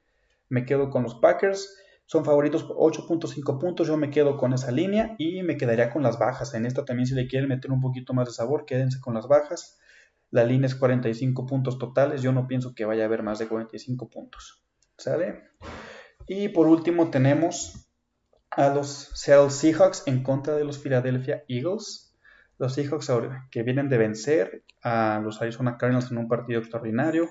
me 0.49 0.65
quedo 0.65 0.89
con 0.89 1.03
los 1.03 1.15
Packers. 1.15 1.77
Son 2.05 2.25
favoritos 2.25 2.63
por 2.63 2.77
8.5 2.77 3.59
puntos, 3.59 3.87
yo 3.87 3.95
me 3.95 4.09
quedo 4.09 4.35
con 4.35 4.51
esa 4.53 4.71
línea 4.71 5.15
y 5.19 5.43
me 5.43 5.57
quedaría 5.57 5.91
con 5.91 6.01
las 6.01 6.17
bajas. 6.17 6.53
En 6.55 6.65
esta 6.65 6.83
también 6.83 7.05
si 7.05 7.13
le 7.13 7.27
quieren 7.27 7.47
meter 7.47 7.71
un 7.71 7.81
poquito 7.81 8.13
más 8.13 8.27
de 8.27 8.33
sabor, 8.33 8.65
quédense 8.65 8.99
con 8.99 9.13
las 9.13 9.27
bajas. 9.27 9.79
La 10.31 10.43
línea 10.43 10.67
es 10.67 10.75
45 10.75 11.45
puntos 11.45 11.77
totales. 11.77 12.21
Yo 12.21 12.31
no 12.31 12.47
pienso 12.47 12.73
que 12.73 12.85
vaya 12.85 13.03
a 13.03 13.05
haber 13.05 13.23
más 13.23 13.39
de 13.39 13.47
45 13.47 14.09
puntos. 14.09 14.63
¿Sale? 14.97 15.43
Y 16.27 16.49
por 16.49 16.67
último 16.67 17.09
tenemos 17.09 17.89
a 18.51 18.69
los 18.69 19.11
Seattle 19.13 19.49
Seahawks 19.49 20.03
en 20.05 20.23
contra 20.23 20.55
de 20.55 20.63
los 20.63 20.79
Philadelphia 20.79 21.43
Eagles. 21.47 22.15
Los 22.57 22.73
Seahawks 22.73 23.09
ahora 23.09 23.47
que 23.51 23.63
vienen 23.63 23.89
de 23.89 23.97
vencer 23.97 24.63
a 24.81 25.21
los 25.23 25.41
Arizona 25.41 25.77
Cardinals 25.77 26.11
en 26.11 26.17
un 26.17 26.27
partido 26.27 26.59
extraordinario 26.59 27.29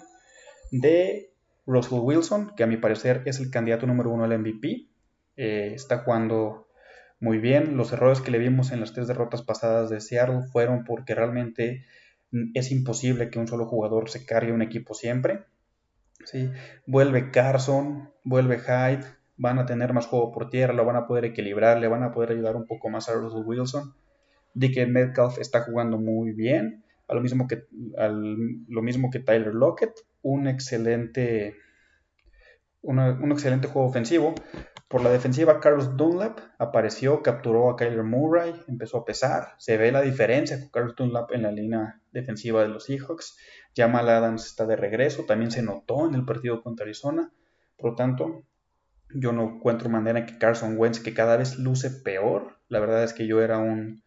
de 0.71 1.35
Russell 1.69 2.01
Wilson, 2.01 2.55
que 2.57 2.65
a 2.65 2.67
mi 2.67 2.79
parecer 2.79 3.23
es 3.27 3.39
el 3.41 3.51
candidato 3.51 3.87
número 3.87 4.11
uno 4.11 4.25
al 4.25 4.37
MVP. 4.39 4.89
Eh, 5.37 5.73
está 5.75 5.99
jugando 5.99 6.67
muy 7.21 7.39
bien. 7.39 7.77
Los 7.77 7.93
errores 7.93 8.23
que 8.23 8.31
le 8.31 8.39
vimos 8.39 8.73
en 8.73 8.81
las 8.81 8.95
tres 8.95 9.07
derrotas 9.07 9.43
pasadas 9.43 9.91
de 9.91 10.01
Seattle 10.01 10.43
fueron 10.51 10.85
porque 10.85 11.15
realmente 11.15 11.85
es 12.55 12.73
imposible 12.73 13.29
que 13.29 13.39
un 13.39 13.47
solo 13.47 13.67
jugador 13.67 14.09
se 14.09 14.25
cargue 14.25 14.53
un 14.53 14.63
equipo 14.63 14.95
siempre. 14.95 15.45
¿sí? 16.25 16.51
Vuelve 16.87 17.31
Carson, 17.31 18.11
vuelve 18.25 18.59
Hyde, 18.59 19.05
van 19.37 19.59
a 19.59 19.67
tener 19.67 19.93
más 19.93 20.07
juego 20.07 20.33
por 20.33 20.49
tierra, 20.49 20.73
lo 20.73 20.87
van 20.87 20.97
a 20.97 21.07
poder 21.07 21.27
equilibrar, 21.27 21.79
le 21.79 21.89
van 21.89 22.03
a 22.03 22.13
poder 22.13 22.33
ayudar 22.33 22.57
un 22.57 22.67
poco 22.67 22.89
más 22.89 23.11
a 23.11 23.13
Russell 23.13 23.45
Wilson. 23.45 23.95
que 24.59 24.87
Metcalf 24.87 25.39
está 25.39 25.65
jugando 25.65 25.99
muy 25.99 26.33
bien, 26.33 26.83
a 27.09 27.14
lo 27.14 27.21
mismo 27.21 27.49
que, 27.49 27.66
lo 27.71 28.83
mismo 28.83 29.11
que 29.11 29.21
Tyler 29.21 29.55
Lockett, 29.55 29.92
un 30.23 30.47
excelente, 30.47 31.57
un 32.83 33.33
excelente 33.33 33.68
juego 33.68 33.88
ofensivo. 33.88 34.35
Por 34.88 35.03
la 35.03 35.11
defensiva, 35.11 35.61
Carlos 35.61 35.97
Dunlap 35.97 36.38
apareció, 36.59 37.23
capturó 37.23 37.71
a 37.71 37.77
Kyler 37.77 38.05
Murray, 38.05 38.55
empezó 38.68 38.99
a 38.99 39.05
pesar. 39.05 39.55
Se 39.59 39.77
ve 39.77 39.92
la 39.92 40.01
diferencia 40.01 40.59
con 40.61 40.68
Carlos 40.71 40.97
Dunlap 40.97 41.33
en 41.33 41.42
la 41.42 41.53
línea 41.53 42.01
defensiva 42.12 42.62
de 42.62 42.68
los 42.68 42.85
Seahawks. 42.85 43.37
Jamal 43.77 44.09
Adams 44.09 44.47
está 44.47 44.66
de 44.66 44.77
regreso, 44.77 45.25
también 45.25 45.51
se 45.51 45.62
notó 45.62 46.09
en 46.09 46.14
el 46.14 46.25
partido 46.25 46.62
contra 46.62 46.85
Arizona. 46.85 47.33
Por 47.77 47.90
lo 47.90 47.97
tanto, 47.97 48.44
yo 49.14 49.33
no 49.33 49.57
encuentro 49.57 49.88
manera 49.88 50.21
en 50.21 50.27
que 50.27 50.38
Carson 50.38 50.77
Wentz, 50.79 51.01
que 51.01 51.14
cada 51.14 51.37
vez 51.37 51.59
luce 51.59 51.90
peor, 51.90 52.59
la 52.68 52.81
verdad 52.81 53.05
es 53.05 53.12
que 53.12 53.27
yo 53.27 53.42
era 53.42 53.59
un 53.59 54.03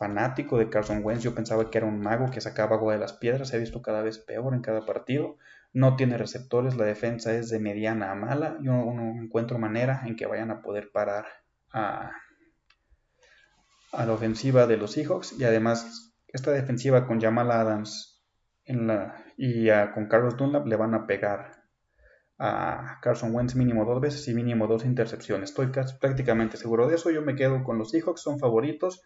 fanático 0.00 0.56
de 0.56 0.70
Carson 0.70 1.04
Wentz, 1.04 1.22
yo 1.22 1.34
pensaba 1.34 1.70
que 1.70 1.76
era 1.76 1.86
un 1.86 2.00
mago 2.00 2.30
que 2.30 2.40
sacaba 2.40 2.76
agua 2.76 2.94
de 2.94 2.98
las 2.98 3.12
piedras, 3.12 3.48
se 3.48 3.56
ha 3.56 3.60
visto 3.60 3.82
cada 3.82 4.00
vez 4.00 4.16
peor 4.16 4.54
en 4.54 4.62
cada 4.62 4.86
partido, 4.86 5.36
no 5.74 5.94
tiene 5.96 6.16
receptores, 6.16 6.74
la 6.74 6.86
defensa 6.86 7.34
es 7.34 7.50
de 7.50 7.60
mediana 7.60 8.10
a 8.10 8.14
mala, 8.14 8.56
yo 8.62 8.72
no 8.72 9.22
encuentro 9.22 9.58
manera 9.58 10.00
en 10.06 10.16
que 10.16 10.24
vayan 10.24 10.50
a 10.50 10.62
poder 10.62 10.90
parar 10.90 11.26
a, 11.74 12.12
la 13.92 14.10
ofensiva 14.10 14.66
de 14.66 14.78
los 14.78 14.92
Seahawks 14.92 15.38
y 15.38 15.44
además 15.44 16.14
esta 16.28 16.50
defensiva 16.50 17.06
con 17.06 17.20
Jamal 17.20 17.50
Adams 17.50 18.24
en 18.64 18.86
la, 18.86 19.22
y 19.36 19.68
con 19.92 20.06
Carlos 20.06 20.38
Dunlap 20.38 20.66
le 20.66 20.76
van 20.76 20.94
a 20.94 21.06
pegar 21.06 21.60
a 22.38 23.00
Carson 23.02 23.34
Wentz 23.34 23.54
mínimo 23.54 23.84
dos 23.84 24.00
veces 24.00 24.26
y 24.28 24.32
mínimo 24.32 24.66
dos 24.66 24.86
intercepciones. 24.86 25.50
Estoy 25.50 25.66
prácticamente 26.00 26.56
seguro 26.56 26.88
de 26.88 26.94
eso. 26.94 27.10
Yo 27.10 27.20
me 27.20 27.34
quedo 27.34 27.62
con 27.64 27.76
los 27.76 27.90
Seahawks, 27.90 28.22
son 28.22 28.38
favoritos 28.38 29.02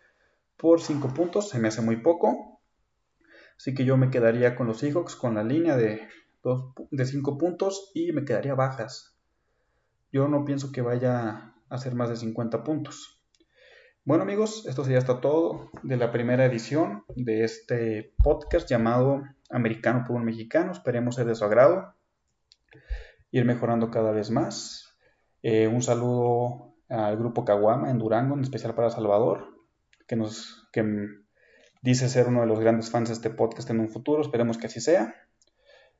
por 0.64 0.81
5 0.81 1.12
puntos, 1.12 1.50
se 1.50 1.59
me 1.59 1.68
hace 1.68 1.83
muy 1.83 1.98
poco. 1.98 2.59
Así 3.59 3.74
que 3.74 3.85
yo 3.85 3.98
me 3.98 4.09
quedaría 4.09 4.57
con 4.57 4.66
los 4.66 4.79
Seahawks 4.79 5.14
con 5.14 5.35
la 5.35 5.44
línea 5.44 5.77
de 5.77 6.09
5 6.42 6.88
de 6.90 7.37
puntos 7.38 7.92
y 7.92 8.12
me 8.12 8.24
quedaría 8.24 8.55
bajas. 8.55 9.14
Yo 10.11 10.27
no 10.27 10.46
pienso 10.46 10.72
que 10.72 10.81
vaya 10.81 11.55
a 11.68 11.77
ser 11.77 11.94
más 11.94 12.09
de 12.09 12.16
50 12.16 12.64
puntos. 12.64 13.22
Bueno 14.07 14.22
amigos, 14.22 14.64
esto 14.66 14.85
sería 14.85 15.00
hasta 15.00 15.20
todo 15.20 15.70
de 15.83 15.98
la 15.98 16.11
primera 16.11 16.46
edición 16.46 17.05
de 17.14 17.44
este 17.44 18.14
podcast 18.24 18.66
llamado 18.66 19.20
Americano 19.50 20.05
por 20.07 20.16
un 20.16 20.24
Mexicano. 20.24 20.72
Esperemos 20.72 21.16
ser 21.16 21.27
de 21.27 21.35
su 21.35 21.44
agrado 21.44 21.94
ir 23.33 23.44
mejorando 23.44 23.90
cada 23.90 24.12
vez 24.12 24.31
más. 24.31 24.96
Eh, 25.42 25.68
un 25.68 25.83
saludo 25.83 26.74
al 26.88 27.18
grupo 27.18 27.44
Caguama 27.44 27.90
en 27.90 27.98
Durango, 27.98 28.35
en 28.35 28.40
especial 28.40 28.74
para 28.74 28.88
Salvador, 28.88 29.54
que 30.07 30.17
nos 30.17 30.69
que 30.73 30.85
dice 31.83 32.09
ser 32.09 32.29
uno 32.29 32.40
de 32.40 32.47
los 32.47 32.61
grandes 32.61 32.90
fans 32.90 33.09
de 33.11 33.14
este 33.14 33.31
podcast 33.31 33.69
en 33.71 33.81
un 33.81 33.88
futuro. 33.88 34.23
Esperemos 34.23 34.59
que 34.59 34.67
así 34.67 34.81
sea. 34.81 35.14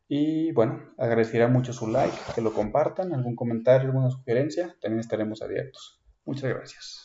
Y 0.09 0.53
bueno, 0.53 0.95
agradecería 0.99 1.49
mucho 1.49 1.73
su 1.73 1.87
like, 1.87 2.17
que 2.35 2.41
lo 2.41 2.53
compartan, 2.53 3.13
algún 3.15 3.37
comentario, 3.37 3.89
alguna 3.89 4.11
sugerencia. 4.11 4.77
También 4.81 5.01
estaremos 5.01 5.43
abiertos. 5.43 6.03
Muchas 6.25 6.51
gracias. 6.51 7.04